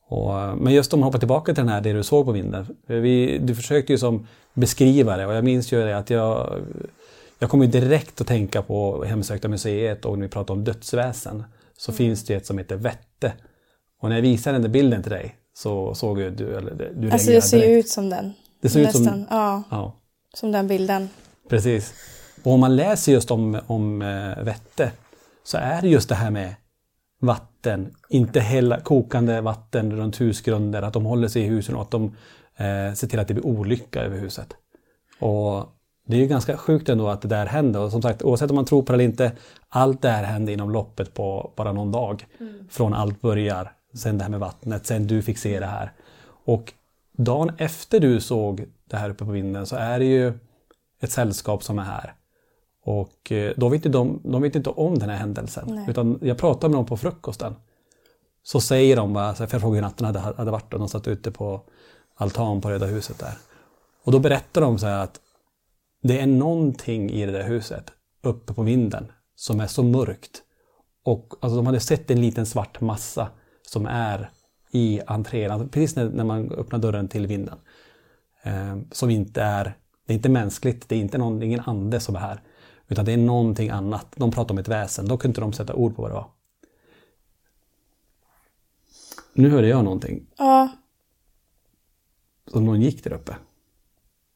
[0.08, 2.65] Och, men just om man hoppar tillbaka till den här, det du såg på vinden.
[2.86, 6.60] Vi, du försökte ju som beskriva det och jag minns ju det att jag
[7.41, 11.43] jag kommer direkt att tänka på Hemsökta museet och när vi pratar om dödsväsen
[11.77, 13.34] så finns det ett som heter Vette.
[14.01, 17.12] Och när jag visade den där bilden till dig så såg ju du, eller du
[17.12, 17.86] Alltså det ser ju direkt.
[17.86, 18.34] ut som den.
[18.62, 19.04] Det ser ut Nästan.
[19.06, 19.95] som- Ja, Ja,
[20.34, 21.10] som den bilden.
[21.49, 21.93] precis.
[22.43, 24.91] Och om man läser just om, om eh, Vette
[25.43, 26.56] så är det just det här med
[27.21, 31.91] vatten, inte hela, kokande vatten runt husgrunder, att de håller sig i husen och att
[31.91, 32.04] de
[32.58, 34.47] eh, ser till att det blir olycka över huset.
[35.19, 35.65] Och
[36.12, 37.80] det är ju ganska sjukt ändå att det där händer.
[37.80, 39.32] Och som sagt, oavsett om man tror på det eller inte,
[39.69, 42.26] allt det här händer inom loppet på bara någon dag.
[42.69, 45.91] Från allt börjar, sen det här med vattnet, sen du fick se det här.
[46.45, 46.74] Och
[47.17, 50.34] dagen efter du såg det här uppe på vinden så är det ju
[51.02, 52.13] ett sällskap som är här.
[52.84, 55.65] Och eh, då vet inte de, de vet inte om den här händelsen.
[55.67, 55.86] Nej.
[55.89, 57.56] Utan jag pratade med dem på frukosten.
[58.43, 60.80] Så säger de, bara, så här, för jag frågade hur natten hade, hade varit och
[60.80, 61.62] de satt ute på
[62.15, 63.34] altan på Röda huset där.
[64.04, 65.19] Och då berättar de så här att
[66.01, 70.43] det är någonting i det där huset uppe på vinden som är så mörkt.
[71.03, 73.29] Och alltså, de hade sett en liten svart massa
[73.61, 74.29] som är
[74.71, 77.59] i entrén, precis när, när man öppnar dörren till vinden.
[78.43, 79.63] Eh, som inte är,
[80.05, 82.41] det är inte mänskligt, det är inte någon, ingen ande som är här.
[82.87, 84.07] Utan det är någonting annat.
[84.15, 86.27] De pratar om ett väsen, då kunde inte de sätta ord på vad det var.
[89.33, 90.69] Nu hörde jag någonting, Ja,
[92.47, 93.35] som någon gick där uppe.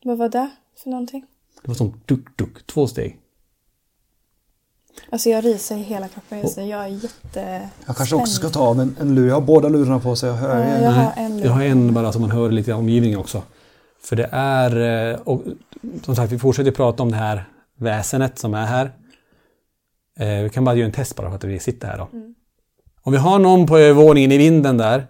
[0.04, 0.50] vad var det
[0.84, 1.26] för någonting?
[1.66, 3.20] Det var som duk, duk, två steg.
[5.10, 6.66] Alltså jag ryser i hela kroppen just nu.
[6.66, 7.70] Jag är jätte...
[7.86, 9.28] Jag kanske också ska ta av en, en lur.
[9.28, 11.94] Jag har båda lurarna på så jag hör Ja, jag har en Jag har en
[11.94, 13.44] bara så man hör lite om omgivningen också.
[14.02, 15.44] För det är, eh, och
[16.04, 18.86] som sagt vi fortsätter prata om det här väsenet som är här.
[20.20, 22.10] Eh, Vi kan bara göra en test bara för att vi sitter här då.
[23.02, 25.08] Om vi har någon på övervåningen i vinden där.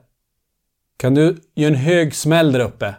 [0.98, 2.96] Kan du göra en hög smäll där uppe?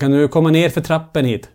[0.00, 1.50] Kan du komma ner för trappen hit?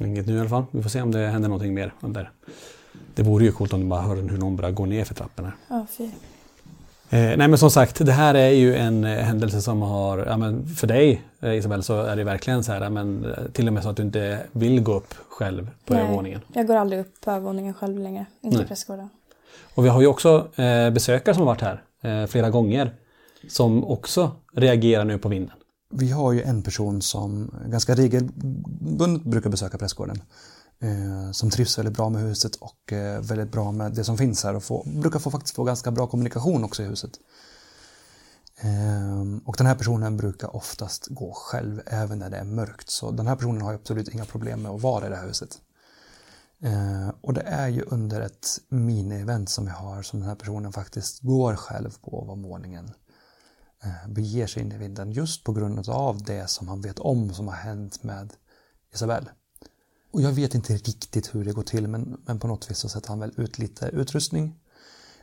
[0.00, 0.64] Inget nu i alla fall.
[0.70, 1.94] Vi får se om det händer någonting mer.
[2.00, 2.30] Där.
[3.14, 5.44] Det vore ju coolt om du bara hör hur någon bara går ner för trappen
[5.44, 5.54] här.
[5.68, 6.10] Ja, fy.
[7.12, 10.36] Eh, nej men som sagt, det här är ju en eh, händelse som har, ja,
[10.36, 13.66] men för dig eh, Isabel så är det verkligen så här, ja, men, eh, till
[13.66, 16.40] och med så att du inte vill gå upp själv på övervåningen.
[16.52, 18.26] jag går aldrig upp på övervåningen själv längre.
[18.40, 18.64] Inte Nej.
[18.64, 19.08] i pressgården.
[19.74, 22.94] Och vi har ju också eh, besökare som har varit här eh, flera gånger
[23.48, 25.56] som också reagerar nu på vinden.
[25.92, 30.22] Vi har ju en person som ganska regelbundet brukar besöka Prästgården.
[30.82, 34.44] Eh, som trivs väldigt bra med huset och eh, väldigt bra med det som finns
[34.44, 37.10] här och få, brukar få, faktiskt få ganska bra kommunikation också i huset.
[38.60, 42.90] Eh, och den här personen brukar oftast gå själv även när det är mörkt.
[42.90, 45.58] Så den här personen har absolut inga problem med att vara i det här huset.
[46.62, 50.72] Eh, och det är ju under ett mini-event som vi har som den här personen
[50.72, 52.90] faktiskt går själv på ovanvåningen.
[53.82, 57.34] Eh, beger sig in i vinden just på grund av det som han vet om
[57.34, 58.32] som har hänt med
[58.94, 59.30] Isabelle.
[60.10, 62.88] Och jag vet inte riktigt hur det går till men, men på något vis så
[62.88, 64.54] sätter han väl ut lite utrustning.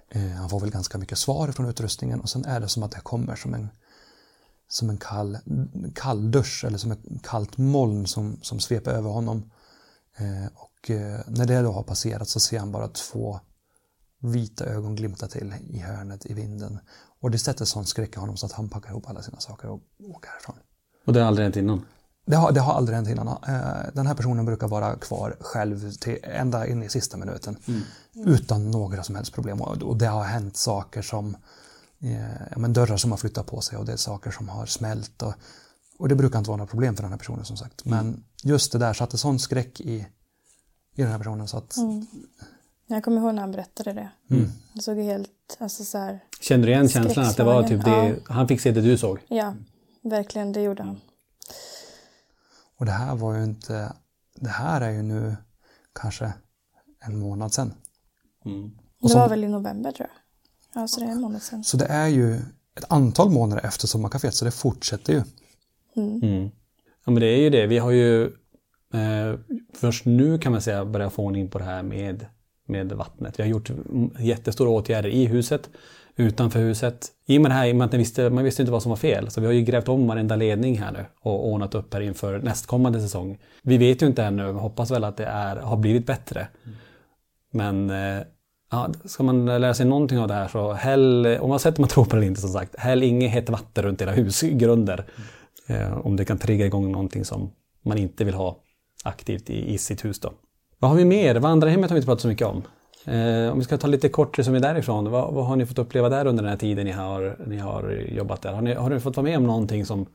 [0.10, 2.92] Eh, han får väl ganska mycket svar från utrustningen och sen är det som att
[2.92, 3.70] det kommer som en,
[4.68, 5.38] som en kall,
[5.96, 9.52] kall dusch eller som ett kallt moln som, som sveper över honom.
[10.18, 13.40] Eh, och eh, när det då har passerat så ser han bara två
[14.20, 16.80] vita ögon glimta till i hörnet i vinden.
[17.20, 19.68] Och det sätter sån skräck i honom så att han packar ihop alla sina saker
[19.68, 20.56] och åker härifrån.
[21.06, 21.86] Och det har aldrig hänt innan?
[22.28, 23.28] Det har, det har aldrig hänt innan.
[23.28, 27.58] Eh, den här personen brukar vara kvar själv till ända in i sista minuten.
[27.68, 27.82] Mm.
[28.28, 29.62] Utan några som helst problem.
[29.62, 31.38] Och det har hänt saker som
[32.52, 35.22] ja, men dörrar som har flyttat på sig och det är saker som har smält.
[35.22, 35.34] Och,
[36.00, 37.86] och det brukar inte vara några problem för den här personen som sagt.
[37.86, 37.98] Mm.
[37.98, 40.08] Men just det där satte sån skräck i,
[40.96, 42.06] i den här personen så att mm.
[42.90, 44.10] Jag kommer ihåg när han berättade det.
[44.36, 44.52] Mm.
[44.74, 48.08] Det såg helt, alltså så här, Kände du igen känslan att det var typ det,
[48.08, 48.16] ja.
[48.34, 49.20] han fick se det du såg?
[49.28, 49.54] Ja,
[50.04, 51.00] verkligen, det gjorde han.
[52.80, 53.94] Och det här var ju inte,
[54.36, 55.36] det här är ju nu
[55.94, 56.34] kanske
[57.06, 57.74] en månad sedan.
[58.46, 58.72] Mm.
[59.02, 60.82] det var väl i november tror jag.
[60.82, 61.64] Ja, så det är en månad sedan.
[61.64, 62.36] Så det är ju
[62.76, 65.24] ett antal månader efter sommarkaféet, så det fortsätter ju.
[65.96, 66.24] Mm.
[66.24, 66.50] Mm.
[67.06, 67.68] Ja, men det är ju det.
[67.68, 68.24] Vi har ju
[68.94, 69.40] eh,
[69.74, 72.26] först nu kan man säga börjat få ordning på det här med
[72.68, 73.40] med vattnet.
[73.40, 73.72] Vi har gjort
[74.20, 75.70] jättestora åtgärder i huset,
[76.18, 77.08] utanför huset.
[77.26, 78.82] I och med det här, i och med att man visste, man visste inte vad
[78.82, 81.76] som var fel, så vi har ju grävt om varenda ledning här nu och ordnat
[81.76, 83.38] upp här inför nästkommande säsong.
[83.62, 86.48] Vi vet ju inte ännu, men hoppas väl att det är, har blivit bättre.
[87.52, 88.22] Men eh,
[88.72, 91.90] ja, ska man lära sig någonting av det här så häll, om man sätter man
[91.90, 95.06] tror på det eller inte som sagt, häll inget hett vatten runt era husgrunder.
[95.68, 97.52] Eh, om det kan trigga igång någonting som
[97.84, 98.58] man inte vill ha
[99.04, 100.34] aktivt i, i sitt hus då.
[100.80, 101.36] Vad har vi mer?
[101.36, 102.64] Vandrarhemmet har vi inte pratat så mycket om.
[103.08, 105.12] Eh, om vi ska ta lite kort resumé därifrån.
[105.12, 107.92] Vad, vad, har ni fått uppleva där under den här tiden ni har, ni har
[107.92, 108.54] jobbat där?
[108.54, 110.06] Har ni, har ni fått vara med om någonting som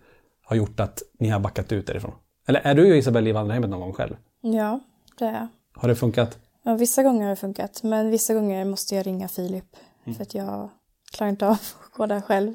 [0.45, 2.13] har gjort att ni har backat ut därifrån?
[2.47, 4.17] Eller är du och Isabelle i vandrarhemmet någon gång själv?
[4.41, 4.81] Ja,
[5.19, 5.49] det är jag.
[5.75, 6.39] Har det funkat?
[6.63, 7.83] Ja, vissa gånger har det funkat.
[7.83, 9.77] Men vissa gånger måste jag ringa Filip.
[10.05, 10.17] Mm.
[10.17, 10.69] För att jag
[11.13, 12.55] klarar inte av att gå där själv.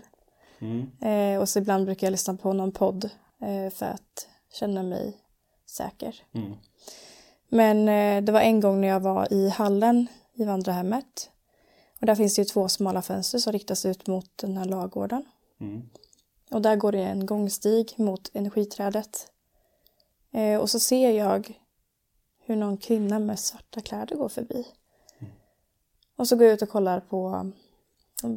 [0.59, 0.91] Mm.
[1.01, 3.09] Eh, och så ibland brukar jag lyssna på någon podd
[3.41, 5.17] eh, för att känna mig
[5.65, 6.15] säker.
[6.33, 6.53] Mm.
[7.49, 11.29] Men eh, det var en gång när jag var i hallen i vandrarhemmet.
[11.99, 15.25] Och där finns det ju två smala fönster som riktas ut mot den här lagården.
[15.59, 15.89] Mm.
[16.51, 19.31] Och där går det en gångstig mot energiträdet.
[20.31, 21.61] Eh, och så ser jag
[22.39, 24.67] hur någon kvinna med svarta kläder går förbi.
[25.19, 25.33] Mm.
[26.15, 27.51] Och så går jag ut och kollar på,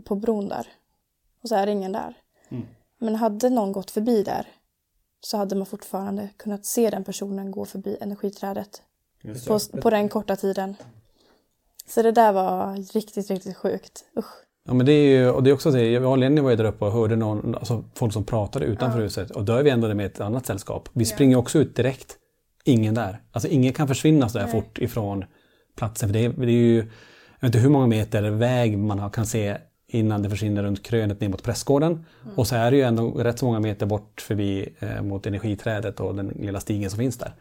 [0.04, 0.68] på bron där.
[1.42, 2.16] Och så är det ingen där.
[2.48, 2.66] Mm.
[2.98, 4.46] Men hade någon gått förbi där
[5.20, 8.82] så hade man fortfarande kunnat se den personen gå förbi energiträdet
[9.46, 10.76] på, på den korta tiden.
[11.90, 14.04] Så det där var riktigt, riktigt sjukt.
[14.18, 14.24] Usch.
[14.66, 16.56] Ja men det är ju, och det är också det, jag och Lenny var ju
[16.56, 19.04] där uppe och hörde någon, alltså folk som pratade utanför ja.
[19.04, 20.88] huset och då är vi ändå där med ett annat sällskap.
[20.92, 21.14] Vi ja.
[21.14, 22.16] springer också ut direkt.
[22.64, 23.20] Ingen där.
[23.32, 24.52] Alltså ingen kan försvinna så där Nej.
[24.52, 25.24] fort ifrån
[25.76, 26.08] platsen.
[26.08, 26.84] För det är, det är ju, jag
[27.40, 31.28] vet inte hur många meter väg man kan se innan det försvinner runt krönet ner
[31.28, 31.92] mot prästgården.
[31.92, 32.38] Mm.
[32.38, 36.00] Och så är det ju ändå rätt så många meter bort förbi eh, mot energiträdet
[36.00, 37.34] och den lilla stigen som finns där.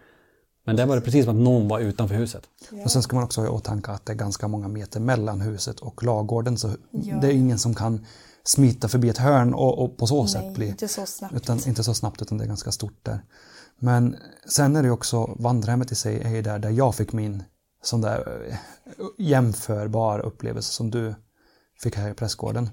[0.69, 2.43] Men där var det precis som att någon var utanför huset.
[2.71, 2.84] Ja.
[2.84, 5.41] Och sen ska man också ha i åtanke att det är ganska många meter mellan
[5.41, 6.58] huset och lagården.
[6.58, 7.15] Så ja.
[7.15, 8.05] det är ingen som kan
[8.43, 10.67] smita förbi ett hörn och, och på så Nej, sätt bli...
[10.67, 11.36] inte så snabbt.
[11.36, 13.23] Utan, inte så snabbt utan det är ganska stort där.
[13.79, 14.15] Men
[14.49, 17.43] sen är det också, vandrarhemmet i sig är ju där, där jag fick min
[17.84, 18.55] sån där eh,
[19.17, 21.15] jämförbar upplevelse som du
[21.84, 22.69] fick här i prästgården.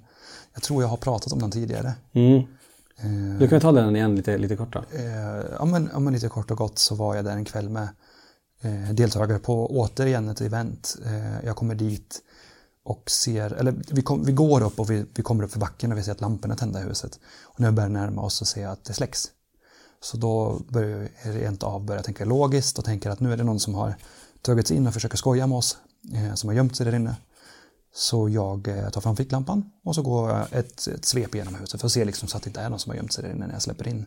[0.55, 1.95] Jag tror jag har pratat om den tidigare.
[2.13, 2.43] Mm.
[3.39, 4.79] Du kan ta den igen lite, lite kort då.
[4.79, 7.69] Eh, ja men, ja men lite kort och gott så var jag där en kväll
[7.69, 7.89] med
[8.61, 10.97] eh, deltagare på återigen ett event.
[11.05, 12.23] Eh, jag kommer dit
[12.85, 15.93] och ser, eller vi, kom, vi går upp och vi, vi kommer upp för backen
[15.93, 17.19] och vi ser att lamporna tända i huset.
[17.43, 19.29] Och när vi börjar närma oss så ser jag att det släcks.
[20.01, 23.45] Så då börjar jag rent av börja tänka logiskt och tänker att nu är det
[23.45, 23.95] någon som har
[24.43, 25.79] tagit sig in och försöker skoja med oss,
[26.35, 27.17] som har gömt sig där inne.
[27.99, 31.81] Så jag eh, tar fram ficklampan och så går jag ett, ett svep genom huset
[31.81, 33.31] för att se liksom så att det inte är någon som har gömt sig där
[33.31, 34.07] inne när jag släpper in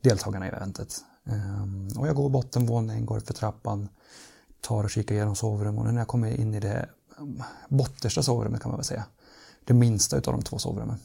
[0.00, 1.00] deltagarna i eventet.
[1.24, 3.88] Ehm, och jag går bottenvåningen, går för trappan,
[4.60, 6.88] tar och kikar igenom sovrummen och när jag kommer in i det
[7.18, 9.04] mm, bottersta sovrummet kan man väl säga,
[9.64, 10.98] det minsta utav de två sovrummen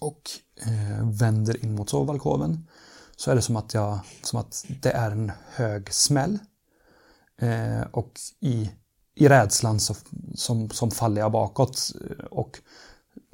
[0.00, 0.30] och
[0.66, 2.68] eh, vänder in mot sovalkoven
[3.16, 6.38] så är det som att, jag, som att det är en hög smäll
[7.36, 8.70] eh, och i
[9.18, 9.94] i rädslan så,
[10.34, 11.92] som, som faller jag bakåt
[12.30, 12.58] och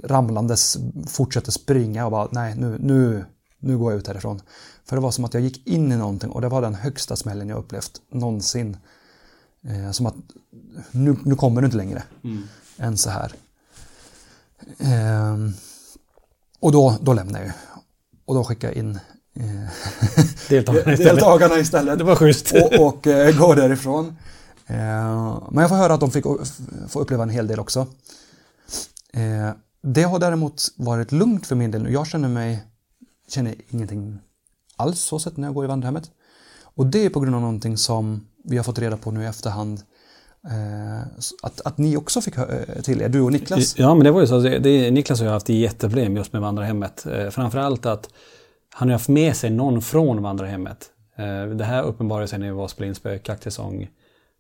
[0.03, 0.77] ramlandes
[1.07, 3.25] fortsätter springa och bara nej nu, nu,
[3.59, 4.41] nu går jag ut härifrån.
[4.85, 7.17] För det var som att jag gick in i någonting och det var den högsta
[7.17, 8.77] smällen jag upplevt någonsin.
[9.65, 10.15] Eh, som att
[10.91, 12.03] nu, nu kommer du inte längre
[12.77, 13.33] än så här.
[14.79, 15.37] Eh,
[16.61, 17.53] och då, då lämnar jag ju.
[18.25, 18.99] Och då skickar jag in
[19.37, 19.45] eh,
[20.49, 21.15] Deltagarna istället.
[21.15, 21.99] deltagarna istället.
[21.99, 22.53] Det var schysst.
[22.53, 24.17] och, och eh, går därifrån.
[24.67, 26.25] Eh, men jag får höra att de fick
[26.89, 27.87] få uppleva en hel del också.
[29.13, 29.51] Eh,
[29.83, 31.93] det har däremot varit lugnt för min del nu.
[31.93, 32.65] Jag känner mig,
[33.29, 34.19] känner ingenting
[34.77, 36.11] alls så sett när jag går i vandrarhemmet.
[36.63, 39.27] Och det är på grund av någonting som vi har fått reda på nu i
[39.27, 39.81] efterhand.
[40.47, 41.07] Eh,
[41.43, 42.35] att, att ni också fick
[42.83, 43.79] till er, du och Niklas.
[43.79, 44.39] Ja, men det var ju så.
[44.39, 47.07] Det, det, Niklas har ju haft jätteproblem just med vandrarhemmet.
[47.31, 48.09] Framförallt att
[48.75, 50.91] han har haft med sig någon från vandrarhemmet.
[51.57, 53.89] Det här uppenbarade sig när vi var och spelade in spökjakt säsong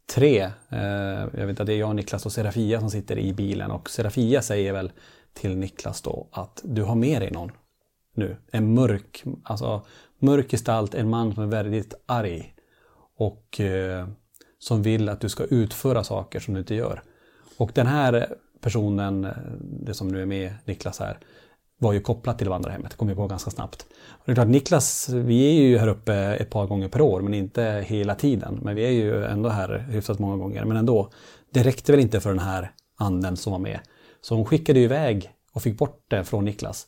[0.07, 0.51] tre.
[0.69, 3.91] Eh, jag vet att det är jag, Niklas och Serafia som sitter i bilen och
[3.91, 4.93] Serafia säger väl
[5.33, 7.53] till Niklas då att du har med dig någon
[8.15, 8.37] nu.
[8.51, 9.87] En mörk, alltså
[10.19, 12.55] mörk gestalt, en man som är väldigt arg
[13.17, 14.09] och eh,
[14.59, 17.03] som vill att du ska utföra saker som du inte gör.
[17.57, 21.19] Och den här personen, eh, det som nu är med Niklas här,
[21.79, 23.87] var ju kopplat till vandrarhemmet, det kom ju på ganska snabbt.
[24.09, 27.21] Och det är klart, Niklas, vi är ju här uppe ett par gånger per år,
[27.21, 28.61] men inte hela tiden.
[28.63, 30.65] Men vi är ju ändå här hyfsat många gånger.
[30.65, 31.11] Men ändå,
[31.51, 33.81] det räckte väl inte för den här anden som var med.
[34.21, 36.87] Så hon skickade ju iväg och fick bort det från Niklas.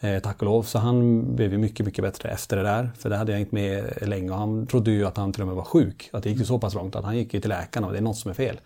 [0.00, 0.62] Eh, tack och lov.
[0.62, 2.90] Så han blev ju mycket, mycket bättre efter det där.
[2.98, 5.48] För det hade jag inte med länge och han trodde ju att han till och
[5.48, 6.10] med var sjuk.
[6.12, 7.98] Att det gick ju så pass långt att han gick ju till läkaren och det
[7.98, 8.60] är något som är fel.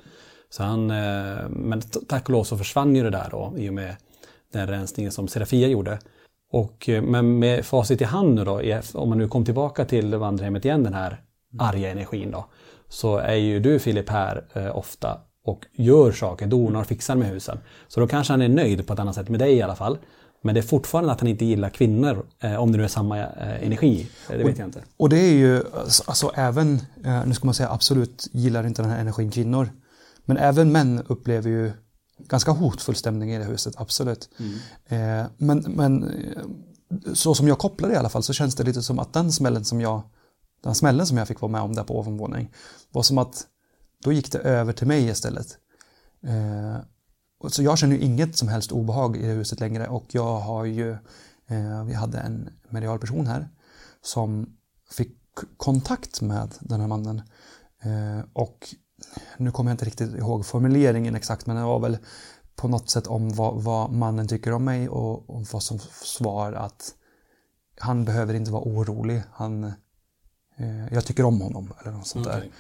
[0.51, 3.75] Så han, eh, men tack och lov så försvann ju det där då i och
[3.75, 3.97] med
[4.53, 5.99] den rensningen som Serafia gjorde.
[6.53, 8.63] Och, eh, men med facit i hand nu då,
[8.95, 11.23] om man nu kom tillbaka till vandrarhemmet igen, den här
[11.59, 12.47] arga energin då.
[12.89, 17.29] Så är ju du Filip här eh, ofta och gör saker, donar och fixar med
[17.29, 17.59] husen.
[17.89, 19.99] Så då kanske han är nöjd på ett annat sätt med dig i alla fall.
[20.43, 23.19] Men det är fortfarande att han inte gillar kvinnor, eh, om det nu är samma
[23.19, 24.09] eh, energi.
[24.31, 24.83] Eh, Det vet jag inte.
[24.97, 28.83] Och det är ju, alltså, alltså även, eh, nu ska man säga absolut gillar inte
[28.83, 29.69] den här energin kvinnor.
[30.25, 31.73] Men även män upplever ju
[32.19, 34.31] ganska hotfull stämning i det huset, absolut.
[34.87, 36.43] Eh, men, men eh,
[37.15, 39.33] så som jag kopplar det i alla fall så känns det lite som att den
[39.33, 40.03] smällen som jag,
[40.63, 42.53] den smällen som jag fick vara med om där på ovanvåning
[42.93, 43.47] var som att
[44.05, 45.59] då gick det över till mig istället.
[46.23, 46.77] Eh,
[47.49, 50.65] så jag känner ju inget som helst obehag i det huset längre och jag har
[50.65, 50.91] ju,
[51.47, 53.49] eh, vi hade en medial person här
[54.03, 54.57] som
[54.91, 55.19] fick
[55.57, 57.23] kontakt med den här mannen.
[57.83, 58.75] Eh, och
[59.37, 61.99] nu kommer jag inte riktigt ihåg formuleringen exakt men det var väl
[62.57, 66.53] på något sätt om vad, vad mannen tycker om mig och, och vad som svar
[66.53, 66.95] att
[67.81, 69.23] han behöver inte vara orolig.
[69.33, 72.51] Han, eh, jag tycker om honom eller något sånt där.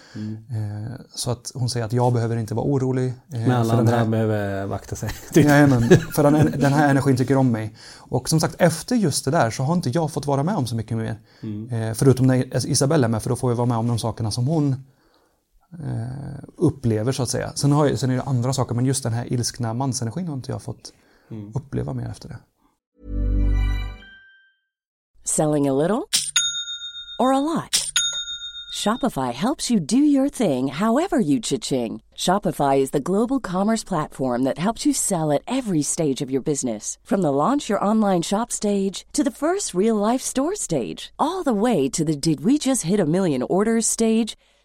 [0.50, 3.08] Eh, så att hon säger att jag behöver inte vara orolig.
[3.08, 5.10] Eh, Men alla andra här- behöver vakta sig.
[5.34, 5.82] Jajamän,
[6.12, 7.76] för den, den här energin tycker om mig.
[7.96, 10.66] Och som sagt, efter just det där så har inte jag fått vara med om
[10.66, 11.20] så mycket mer.
[11.70, 14.30] Eh, förutom när Isabella är med, för då får jag vara med om de sakerna
[14.30, 14.84] som hon
[16.56, 17.52] upplever så att säga.
[17.54, 20.34] Sen, har jag, sen är det andra saker, men just den här ilskna mansenergin har
[20.34, 20.92] inte jag fått
[21.54, 22.38] uppleva mer efter det.
[25.24, 26.08] Selling a little
[27.20, 27.84] or a lot?
[28.72, 32.00] Shopify helps you do your thing however you cha-ching.
[32.16, 36.42] Shopify is the global commerce platform that helps you sell at every stage of your
[36.42, 36.96] business.
[37.02, 41.42] From the launch your online shop stage to the first real life store stage, all
[41.42, 44.36] the way to the did we just hit a million orders stage.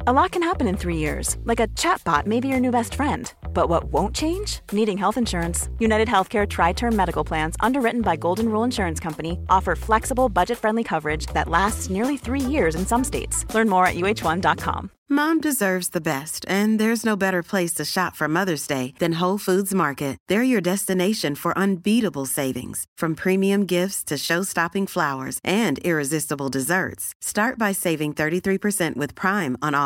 [0.00, 2.94] A lot can happen in three years, like a chatbot may be your new best
[2.94, 3.32] friend.
[3.54, 4.60] But what won't change?
[4.70, 5.70] Needing health insurance.
[5.78, 10.58] United Healthcare Tri Term Medical Plans, underwritten by Golden Rule Insurance Company, offer flexible, budget
[10.58, 13.46] friendly coverage that lasts nearly three years in some states.
[13.54, 14.90] Learn more at uh1.com.
[15.08, 19.20] Mom deserves the best, and there's no better place to shop for Mother's Day than
[19.20, 20.18] Whole Foods Market.
[20.26, 27.14] They're your destination for unbeatable savings, from premium gifts to show-stopping flowers and irresistible desserts.
[27.20, 29.85] Start by saving 33% with Prime on all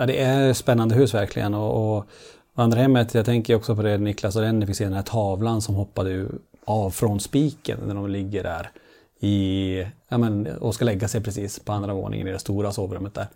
[0.00, 1.54] Ja, det är spännande hus verkligen.
[1.54, 2.04] Och, och
[2.54, 5.74] vandrarhemmet, jag tänker också på det Niklas och Renny fick se den här tavlan som
[5.74, 6.26] hoppade
[6.64, 8.70] av från spiken när de ligger där
[9.20, 13.14] i, ja, men, och ska lägga sig precis på andra våningen i det stora sovrummet
[13.14, 13.26] där.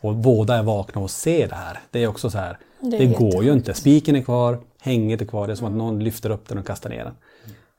[0.00, 1.80] Och båda är vakna och ser det här.
[1.90, 3.74] Det är också så här, Det det, går ju inte.
[3.74, 5.46] Spiken är kvar, hänget är kvar.
[5.46, 7.14] Det är som att någon lyfter upp den och kastar ner den.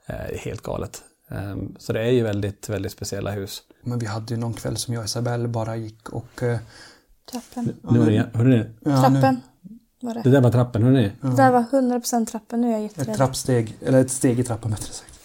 [0.06, 1.02] Eh, Det är helt galet.
[1.30, 3.64] Ehm, Så det är ju väldigt, väldigt speciella hus.
[3.82, 6.44] Men vi hade ju någon kväll som jag och Isabelle bara gick och...
[7.32, 7.74] Trappen.
[7.82, 9.42] Nu var det, hörrni, ja, Trappen
[10.00, 10.22] var det.
[10.24, 11.12] det där var trappen, hörni.
[11.22, 12.62] Det där var 100% trappen.
[12.62, 13.18] Nu är jag Ett jätterädd.
[13.18, 15.20] trappsteg, eller ett steg i trappan bättre sagt.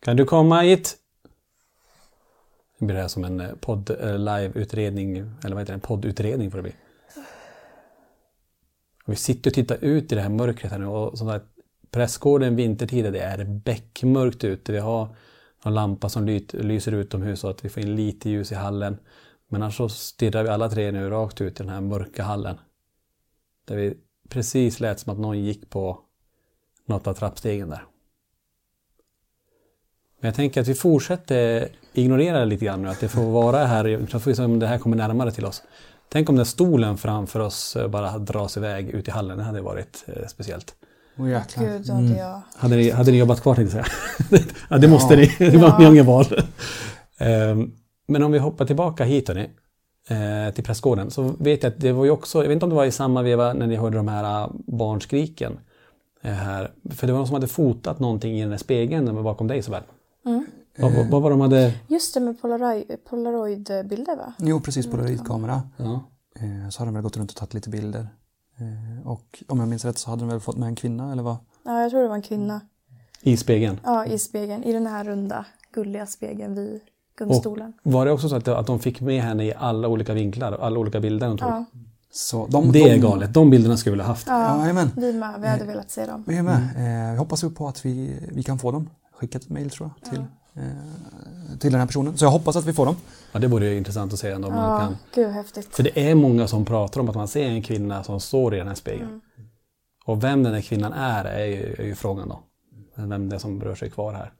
[0.00, 0.96] Kan du komma hit?
[2.78, 5.80] Nu blir det här som en eh, podd, eh, live-utredning, eller vad heter det, en
[5.80, 6.74] poddutredning får det bli.
[9.04, 11.44] Och vi sitter och tittar ut i det här mörkret här nu och som sagt,
[11.90, 14.72] Prästgården vintertid, det är beckmörkt ute.
[14.72, 15.08] Vi har
[15.64, 18.98] en lampa som lyser utomhus så att vi får in lite ljus i hallen.
[19.48, 22.58] Men annars så stirrar vi alla tre nu rakt ut i den här mörka hallen.
[23.64, 23.94] Där vi
[24.28, 26.00] precis lät som att någon gick på
[26.86, 27.84] något av trappstegen där.
[30.20, 33.66] Men jag tänker att vi fortsätter ignorera det lite grann nu, att det får vara
[33.66, 35.62] här, så får vi se om det här kommer närmare till oss.
[36.08, 40.04] Tänk om den stolen framför oss bara dras iväg ut i hallen, det hade varit
[40.06, 40.74] eh, speciellt.
[41.28, 41.64] Jäklar.
[41.64, 42.40] Gud, hade jag...
[42.56, 43.86] Hade ni, hade ni jobbat kvar tänkte jag
[44.30, 44.42] säga.
[44.70, 45.78] ja, det måste ni, det var Ja.
[45.78, 46.26] ni har inget val.
[47.18, 47.72] Ehm,
[48.08, 49.50] Men om vi hoppar tillbaka hit hörni,
[50.08, 52.70] eh, till prästgården, så vet jag att det var ju också, jag vet inte om
[52.70, 55.58] det var i samma veva när ni hörde de här eh, barnskriken.
[56.22, 56.70] eh, Här.
[56.90, 59.82] För det var någon som hade fotat någonting i den där spegeln bakom dig Isabel.
[60.26, 60.46] Mm.
[60.78, 61.72] Vad, vad, vad var de hade...
[61.88, 64.32] Just det med polaroid, polaroidbilder va?
[64.38, 65.62] Jo, precis på polaroidkamera.
[65.76, 66.04] Ja.
[66.36, 68.08] Eh, Så hade de väl gått runt och tagit lite bilder.
[68.60, 71.22] Eh, Och om jag minns rätt så hade de väl fått med en kvinna eller
[71.22, 71.36] vad?
[71.64, 72.60] Ja, jag tror det var en kvinna.
[73.22, 73.80] I spegeln.
[73.84, 74.64] Ja, i spegeln.
[74.64, 76.80] I den här runda, gulliga spegeln vid
[77.18, 77.72] gungstolen.
[77.82, 80.78] Var det också så att, att de fick med henne i alla olika vinklar, alla
[80.80, 81.48] olika bilder de tog?
[81.48, 81.64] Ja.
[82.12, 84.26] Så de, Det är de, galet, de bilderna skulle vi vilja haft.
[84.26, 84.90] Ja, Jajamän.
[84.96, 85.40] vi med.
[85.40, 86.24] Vi hade velat se dem.
[86.26, 86.54] Vi är med.
[87.06, 88.90] Eh, Vi hoppas på att vi, vi kan få dem.
[89.12, 90.24] Skicka ett mejl tror jag till, eh,
[91.60, 92.16] till den här personen.
[92.18, 92.96] Så jag hoppas att vi får dem.
[93.32, 94.96] Ja, det vore ju intressant att se ändå om man Ja, kan.
[95.14, 95.74] gud häftigt.
[95.74, 98.58] För det är många som pratar om att man ser en kvinna som står i
[98.58, 99.08] den här spegeln.
[99.08, 99.20] Mm.
[100.04, 102.40] Och vem den här kvinnan är, är ju, är ju frågan då.
[102.94, 104.32] Vem det är som rör sig kvar här.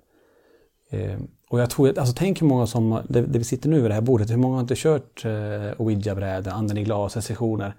[0.91, 1.19] Eh,
[1.51, 3.95] och jag tror, alltså tänk hur många som, där, där vi sitter nu vid det
[3.95, 7.75] här bordet, hur många har inte kört eh, ouija-brädor, anden i glas, sessioner.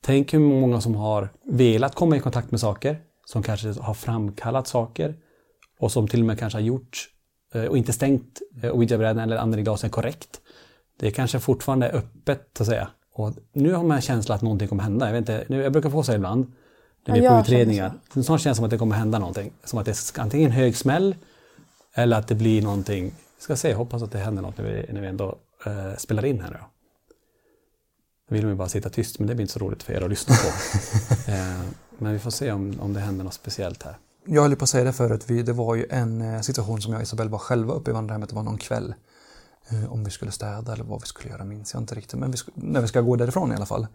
[0.00, 4.66] Tänk hur många som har velat komma i kontakt med saker, som kanske har framkallat
[4.66, 5.14] saker
[5.80, 7.15] och som till och med kanske har gjort eh,
[7.54, 10.40] och inte stängt eh, ouija-brädan eller anden i glasen korrekt.
[10.98, 12.88] Det kanske fortfarande är öppet så att säga.
[13.12, 15.06] Och nu har man en känsla att någonting kommer hända.
[15.06, 16.52] Jag, vet inte, nu, jag brukar få så ibland
[17.04, 17.92] när vi är på jag utredningar.
[18.14, 19.52] Det snart känns som att det kommer hända någonting.
[19.64, 21.14] Som att det är antingen en hög smäll
[21.94, 23.04] eller att det blir någonting.
[23.04, 25.96] Vi ska se, jag hoppas att det händer något när vi, när vi ändå eh,
[25.96, 26.58] spelar in här nu.
[28.28, 30.10] Då vill man bara sitta tyst, men det blir inte så roligt för er att
[30.10, 30.48] lyssna på.
[31.30, 31.60] eh,
[31.98, 33.96] men vi får se om, om det händer något speciellt här.
[34.26, 35.24] Jag höll på att säga det förut.
[35.26, 37.94] Vi, det var ju en eh, situation som jag och Isabelle var själva uppe i
[37.94, 38.28] vandrarhemmet.
[38.28, 38.94] Det var någon kväll.
[39.68, 42.18] Eh, Om vi skulle städa eller vad vi skulle göra minns jag inte riktigt.
[42.18, 43.86] Men vi sk- när vi ska gå därifrån i alla fall.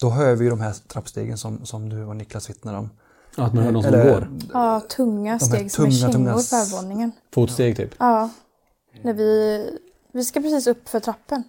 [0.00, 2.90] Då hör vi ju de här trappstegen som, som du och Niklas vittnar om.
[3.36, 4.28] Ja, att man hör någon som Eller- går.
[4.52, 7.12] Ja, tunga steg som är kängor på övervåningen.
[7.34, 7.94] Fotsteg typ.
[7.98, 8.30] Ja.
[9.02, 9.70] När vi,
[10.12, 11.42] vi ska precis upp för trappen.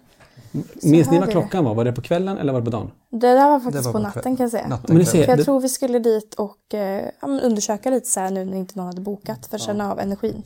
[0.82, 1.74] Minns ni vad klockan var?
[1.74, 2.90] Var det på kvällen eller var det på dagen?
[3.10, 4.68] Det där var faktiskt var på på natten kväll- kan jag säga.
[4.68, 8.08] Natten, Men ni ser- jag det- tror vi skulle dit och eh, ja, undersöka lite
[8.08, 10.42] så här nu när inte någon hade bokat för att känna av energin.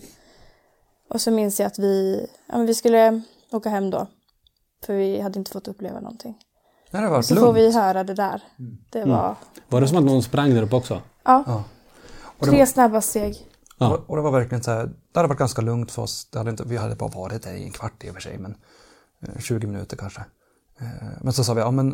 [1.11, 4.07] Och så minns jag att vi, ja, men vi skulle åka hem då.
[4.87, 6.35] För vi hade inte fått uppleva någonting.
[6.91, 7.47] Det var Så lugnt.
[7.47, 8.43] får vi höra det där.
[8.91, 9.35] Det var
[9.69, 11.01] Var det som att någon sprang där uppe också?
[11.25, 11.65] ja, Ja.
[12.47, 13.47] Tre var, snabba steg.
[13.79, 13.99] Ja.
[14.07, 14.87] och det var verkligen så här.
[15.13, 16.29] Det hade varit ganska lugnt för oss.
[16.31, 18.39] Det hade inte, vi hade bara varit där i en kvart i och för sig.
[18.39, 18.55] Men
[19.39, 20.21] 20 minuter kanske.
[20.81, 20.87] Eh,
[21.21, 21.89] Men så sa vi, ja men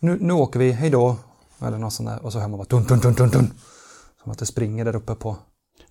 [0.00, 1.16] nu, nu åker vi, hej då.
[1.62, 2.24] Eller något sånt där.
[2.24, 3.50] Och så hör man bara dun, dun, dun, dun, dun.
[4.22, 5.36] Som att det springer där uppe på.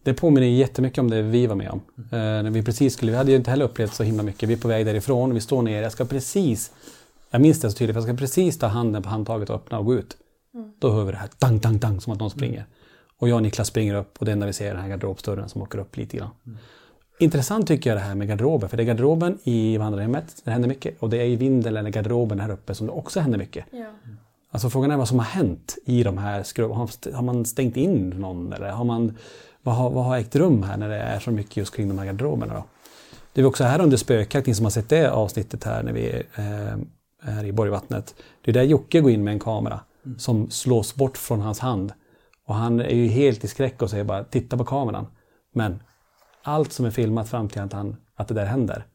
[0.03, 1.81] Det påminner jättemycket om det vi var med om.
[1.97, 4.49] Eh, när vi precis skulle, vi hade ju inte heller upplevt så himla mycket.
[4.49, 6.71] Vi är på väg därifrån, vi står ner, jag ska precis,
[7.31, 9.85] jag minns det så tydligt, jag ska precis ta handen på handtaget och öppna och
[9.85, 10.17] gå ut.
[10.79, 12.65] Då hör vi det här dang, dang, dang som att någon springer.
[13.17, 15.49] Och jag och Niklas springer upp och det enda vi ser är den här garderobsdörren
[15.49, 16.29] som åker upp lite grann.
[17.21, 20.69] Intressant tycker jag det här med garderoben, för det är garderoben i vandrarhemmet, det händer
[20.69, 21.01] mycket.
[21.01, 23.65] Och det är i vinden eller garderoben här uppe som det också händer mycket.
[24.51, 26.71] Alltså frågan är vad som har hänt i de här skruv...
[26.71, 29.17] Har, man stängt in någon eller har man...
[29.61, 31.97] Vad har, vad har ägt rum här när det är så mycket just kring de
[31.99, 32.63] här garderoberna då?
[33.33, 36.23] Det är också här under spökjakt, ni som har sett det avsnittet här när vi
[36.35, 38.15] eh, är i Borgvattnet.
[38.41, 39.79] Det är där Jocke går in med en kamera
[40.17, 41.93] som slås bort från hans hand.
[42.45, 45.07] Och han är ju helt i skräck och säger bara titta på kameran.
[45.53, 45.79] Men
[46.43, 48.85] allt som är filmat fram till att, han, att det där händer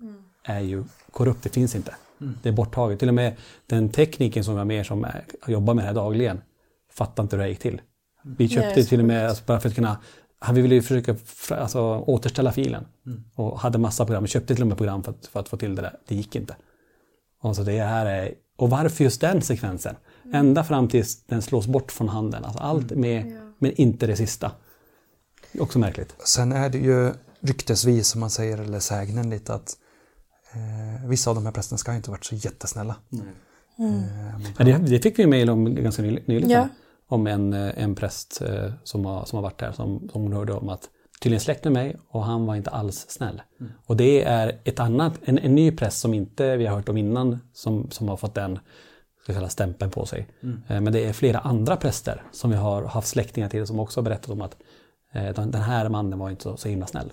[0.44, 1.94] är ju korrupt, det finns inte.
[2.42, 2.98] Det är borttaget.
[2.98, 3.36] Till och med
[3.66, 6.40] den tekniken som vi har med som är, jobbar med det här dagligen
[6.92, 7.80] fattar inte hur det här gick till.
[8.22, 9.96] Vi det är köpte till och med, alltså, bara för att kunna
[10.52, 11.16] vi ville ju försöka
[11.50, 12.86] alltså, återställa filen.
[13.34, 14.22] Och hade massa program.
[14.22, 15.96] Vi köpte till och med program för att, för att få till det där.
[16.08, 16.56] Det gick inte.
[17.40, 19.96] Och, så det här är, och varför just den sekvensen?
[20.32, 22.44] Ända fram tills den slås bort från handen.
[22.44, 24.52] Alltså allt med, men inte det sista.
[25.58, 26.14] Också märkligt.
[26.24, 27.12] Sen är det ju
[27.44, 29.76] ryktesvis, som man säger, eller sägnen lite att
[30.52, 32.96] eh, vissa av de här prästerna ska inte ha varit så jättesnälla.
[34.58, 36.50] Ja, det, det fick vi mejl om ganska nyl- nyligen.
[36.50, 36.68] Ja.
[37.08, 40.32] Om en, eh, en präst eh, som har, som har varit där som, som hon
[40.32, 40.88] hörde om att
[41.20, 43.42] tydligen släkt med mig och han var inte alls snäll.
[43.86, 46.96] Och det är ett annat, en, en ny präst som inte vi har hört om
[46.96, 48.58] innan som, som har fått den
[49.22, 50.28] ska jag kalla, stämpeln på sig.
[50.68, 54.00] Eh, Men det är flera andra präster som vi har haft släktingar till som också
[54.00, 54.56] har berättat om att
[55.12, 57.12] eh, den den här mannen var inte så, så himla snäll.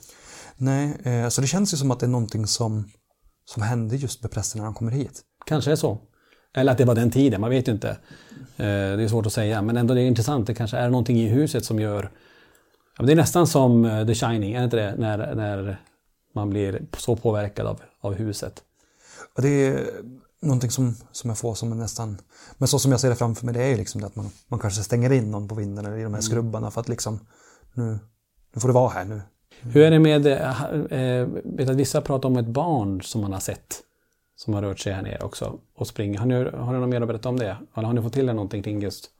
[0.61, 2.89] Nej, eh, så det känns ju som att det är någonting som,
[3.45, 5.21] som hände just med prästen när han kommer hit.
[5.45, 5.97] Kanske är så.
[6.53, 7.89] Eller att det var den tiden, man vet ju inte.
[7.89, 7.97] Eh,
[8.57, 10.47] Det är svårt att säga, men ändå det är intressant.
[10.47, 12.11] Det kanske är någonting i huset som gör...
[12.97, 14.95] Ja, Det är nästan som eh, The Shining, är det inte det?
[14.97, 15.81] När, när
[16.35, 18.63] man blir så påverkad av, av huset.
[19.35, 19.87] Och det är
[20.41, 22.17] någonting som, som jag får som nästan...
[22.57, 24.29] Men så som jag ser det framför mig, det är ju liksom det att man,
[24.47, 27.19] man kanske stänger in någon på vinden eller i de här skrubbarna för att liksom...
[27.73, 27.99] Nu,
[28.53, 29.21] nu får det vara här nu.
[29.61, 30.27] Hur är det med...
[30.27, 33.83] eh, Eh, vet att vissa pratar om ett barn som man har sett.
[34.35, 36.19] Som har rört sig här nere också och springer.
[36.19, 37.57] Har ni, har ni något mer att berätta om det?
[37.75, 39.11] Eller har ni fått till er någonting kring just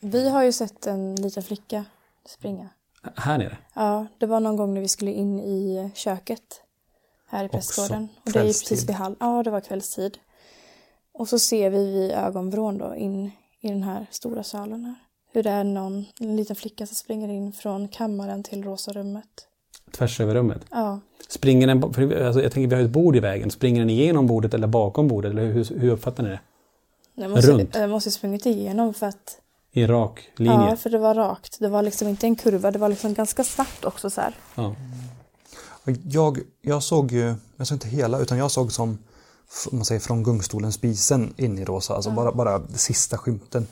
[0.00, 1.84] Vi har ju sett en liten flicka
[2.26, 2.68] springa.
[3.16, 3.56] här nere?
[3.74, 6.62] Ja, det var någon gång när vi skulle in i köket
[7.26, 8.08] här i prästgården.
[8.26, 9.16] Och det är precis vid halv.
[9.20, 10.18] Ja, det var kvällstid.
[11.12, 13.30] Och så ser vi vid ögonvrån då in
[13.60, 14.94] i den här stora salen här.
[15.32, 19.26] Hur det är någon, en liten flicka som springer in från kammaren till rosa rummet.
[19.92, 20.64] Tvärs över rummet?
[20.70, 23.90] Ja, Springer den, för alltså jag tänker vi har ett bord i vägen, springer den
[23.90, 25.30] igenom bordet eller bakom bordet?
[25.30, 26.40] Eller hur, hur uppfattar ni det?
[27.14, 27.74] jag måste, Runt?
[27.74, 29.36] jag måste sprungit igenom för att...
[29.72, 30.70] I rak linje?
[30.70, 31.56] Ja, för det var rakt.
[31.60, 34.34] Det var liksom inte en kurva, det var liksom ganska snabbt också så här.
[34.54, 34.74] Ja.
[36.02, 38.98] Jag, jag såg ju, jag såg inte hela, utan jag såg som,
[39.72, 43.66] man säger från gungstolen spisen in i rosa, alltså bara, bara det sista skymten.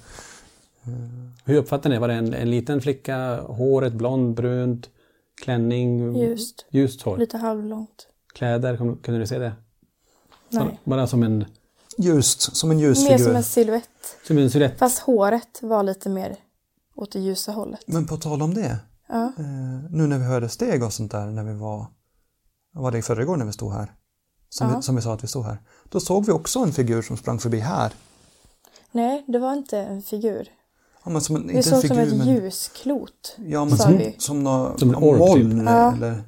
[1.44, 2.00] Hur uppfattar ni det?
[2.00, 4.90] Var det en, en liten flicka, håret blond, brunt,
[5.42, 6.16] klänning?
[6.16, 6.66] Ljust.
[6.70, 7.16] Ljust hår?
[7.18, 8.06] Lite halvlångt.
[8.34, 9.52] Kläder, kunde du se det?
[10.50, 10.80] Nej.
[10.84, 11.44] Bara som en,
[11.98, 13.88] Ljust, som en ljus Mer som en silhuett.
[14.26, 14.78] som en silhuett?
[14.78, 16.36] Fast håret var lite mer
[16.94, 17.80] åt det ljusa hållet.
[17.86, 18.78] Men på tal om det,
[19.08, 19.24] Ja.
[19.38, 21.86] eh, nu när vi hörde steg och sånt där när vi var,
[22.72, 23.92] var det i förrgår när vi stod här?
[24.48, 24.76] Som, Ja.
[24.76, 25.58] vi, som vi sa att vi stod här.
[25.84, 27.92] Då såg vi också en figur som sprang förbi här.
[28.92, 30.48] Nej, det var inte en figur.
[31.08, 33.36] Ja, men som en, Det såg en som ett men, ljusklot.
[33.46, 34.16] Ja, men som, vi.
[34.18, 35.58] som, nå, Som en orb, moln.
[35.58, 35.68] typ.
[35.68, 35.92] Ja.
[35.92, 36.22] Eller,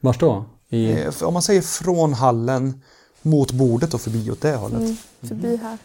[0.00, 0.44] Vars då?
[0.68, 2.82] I, eh, om man säger från hallen
[3.22, 4.80] mot bordet och förbi åt det hållet.
[4.80, 5.78] Mm, förbi här.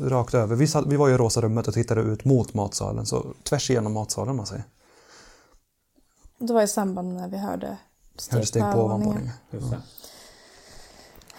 [0.00, 0.56] Rakt över.
[0.56, 3.06] Vi, satt, vi var i rosa rummet och tittade ut mot matsalen.
[3.06, 4.64] Så tvärs igenom matsalen om man säger.
[6.38, 7.76] Det var i samband när vi hörde
[8.16, 9.30] steg, Hörde steg på ovanvåningen.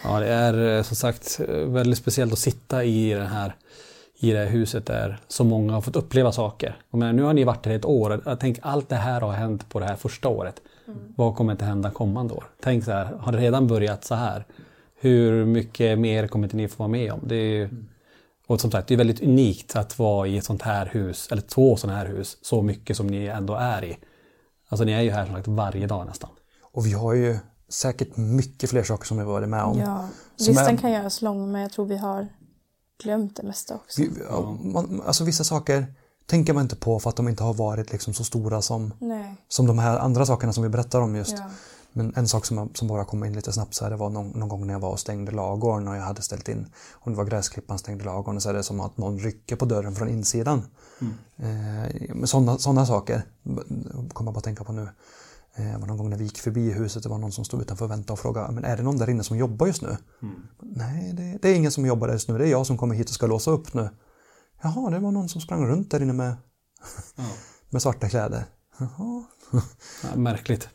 [0.02, 3.56] Ja, det är eh, som sagt eh, väldigt speciellt att sitta i, den här,
[4.22, 6.76] i det här huset där så många har fått uppleva saker.
[6.90, 8.22] Jag menar, nu har ni varit här ett år.
[8.26, 10.62] Jag tänker allt det här har hänt på det här första året.
[11.16, 12.44] Vad kommer inte hända kommande år?
[12.62, 14.44] Tänk så här, har det redan börjat så här?
[15.00, 17.20] Hur mycket mer kommer inte ni få vara med om?
[17.22, 17.68] Det är ju,
[18.46, 21.42] och som sagt, det är väldigt unikt att vara i ett sånt här hus, eller
[21.42, 23.98] två sådana här hus, så mycket som ni ändå är i.
[24.68, 26.30] Alltså ni är ju här som sagt varje dag nästan.
[26.72, 27.36] Och vi har ju
[27.68, 29.78] säkert mycket fler saker som vi varit med om.
[29.78, 30.08] Ja,
[30.38, 32.28] listan är- kan göras lång men jag tror vi har
[33.02, 34.02] glömt det mesta också.
[34.02, 35.86] Vi, ja, man, alltså vissa saker
[36.26, 39.36] tänker man inte på för att de inte har varit liksom så stora som, Nej.
[39.48, 41.38] som de här andra sakerna som vi berättar om just.
[41.38, 41.50] Ja.
[41.92, 44.28] Men en sak som, som bara kom in lite snabbt så här, det var någon,
[44.28, 47.18] någon gång när jag var och stängde lagården och jag hade ställt in, om det
[47.18, 50.62] var gräsklippan stängde lagården så är det som att någon rycker på dörren från insidan.
[51.36, 53.22] Eh, men sådana såna saker
[54.12, 54.88] kommer jag bara tänka på nu.
[55.56, 57.60] Eh, det var någon gång när vi gick förbi huset, det var någon som stod
[57.60, 59.96] utanför och väntade och frågade, men är det någon där inne som jobbar just nu?
[60.62, 62.94] Nej, det, det är ingen som jobbar där just nu, det är jag som kommer
[62.94, 63.90] hit och ska låsa upp nu.
[64.62, 66.36] Jaha, det var någon som sprang runt där inne med,
[67.70, 68.44] med svarta kläder.
[68.78, 69.24] Jaha.
[70.02, 70.68] Ja, märkligt.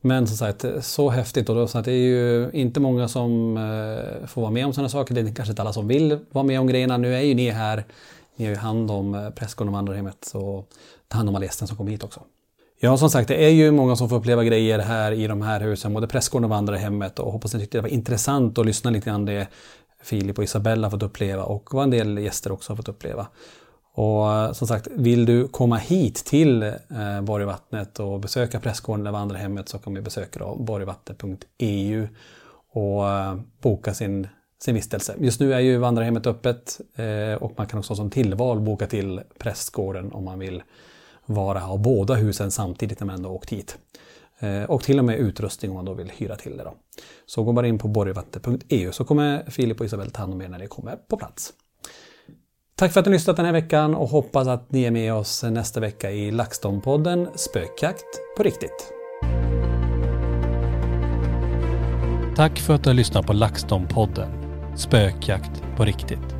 [0.00, 1.48] Men som sagt, så häftigt.
[1.48, 4.72] Och då, så att det är ju inte många som eh, får vara med om
[4.72, 5.14] sådana saker.
[5.14, 6.96] Det är kanske inte alla som vill vara med om grejerna.
[6.96, 7.86] Nu är ju ni här.
[8.36, 10.30] Ni har ju hand om eh, Prästgården och vandrarhemmet.
[10.34, 10.68] Och
[11.08, 12.20] tar hand om alla gästerna som kommer hit också.
[12.78, 15.60] Ja, som sagt, det är ju många som får uppleva grejer här i de här
[15.60, 15.94] husen.
[15.94, 17.18] Både Prästgården och vandrarhemmet.
[17.18, 19.48] Och hoppas ni tyckte det var intressant att lyssna lite grann det
[20.02, 21.44] Filip och Isabella fått uppleva.
[21.44, 23.26] Och vad en del gäster också har fått uppleva.
[23.94, 26.72] Och eh, som sagt, vill du komma hit till eh,
[27.22, 32.08] Borgvattnet och besöka Prästgården eller Vandrarhemmet så kan vi besöka borgvattnet.eu.
[32.72, 34.28] och eh, boka sin,
[34.62, 35.14] sin vistelse.
[35.18, 39.20] Just nu är ju vandrarhemmet öppet eh, och man kan också som tillval boka till
[39.38, 40.62] prästgården om man vill
[41.26, 43.78] vara ha båda husen samtidigt när man ändå åkt hit.
[44.38, 46.64] Eh, och till och med utrustning om man då vill hyra till det.
[46.64, 46.74] Då.
[47.26, 50.48] Så gå bara in på borgvatten.eu så kommer Filip och Isabelle ta hand om er
[50.48, 51.52] när ni kommer på plats.
[52.74, 55.42] Tack för att ni lyssnat den här veckan och hoppas att ni är med oss
[55.42, 58.92] nästa vecka i LaxTon-podden Spökjakt på riktigt.
[62.36, 64.46] Tack för att du har lyssnat på LaxTon-podden
[64.76, 66.35] Spökjakt på riktigt.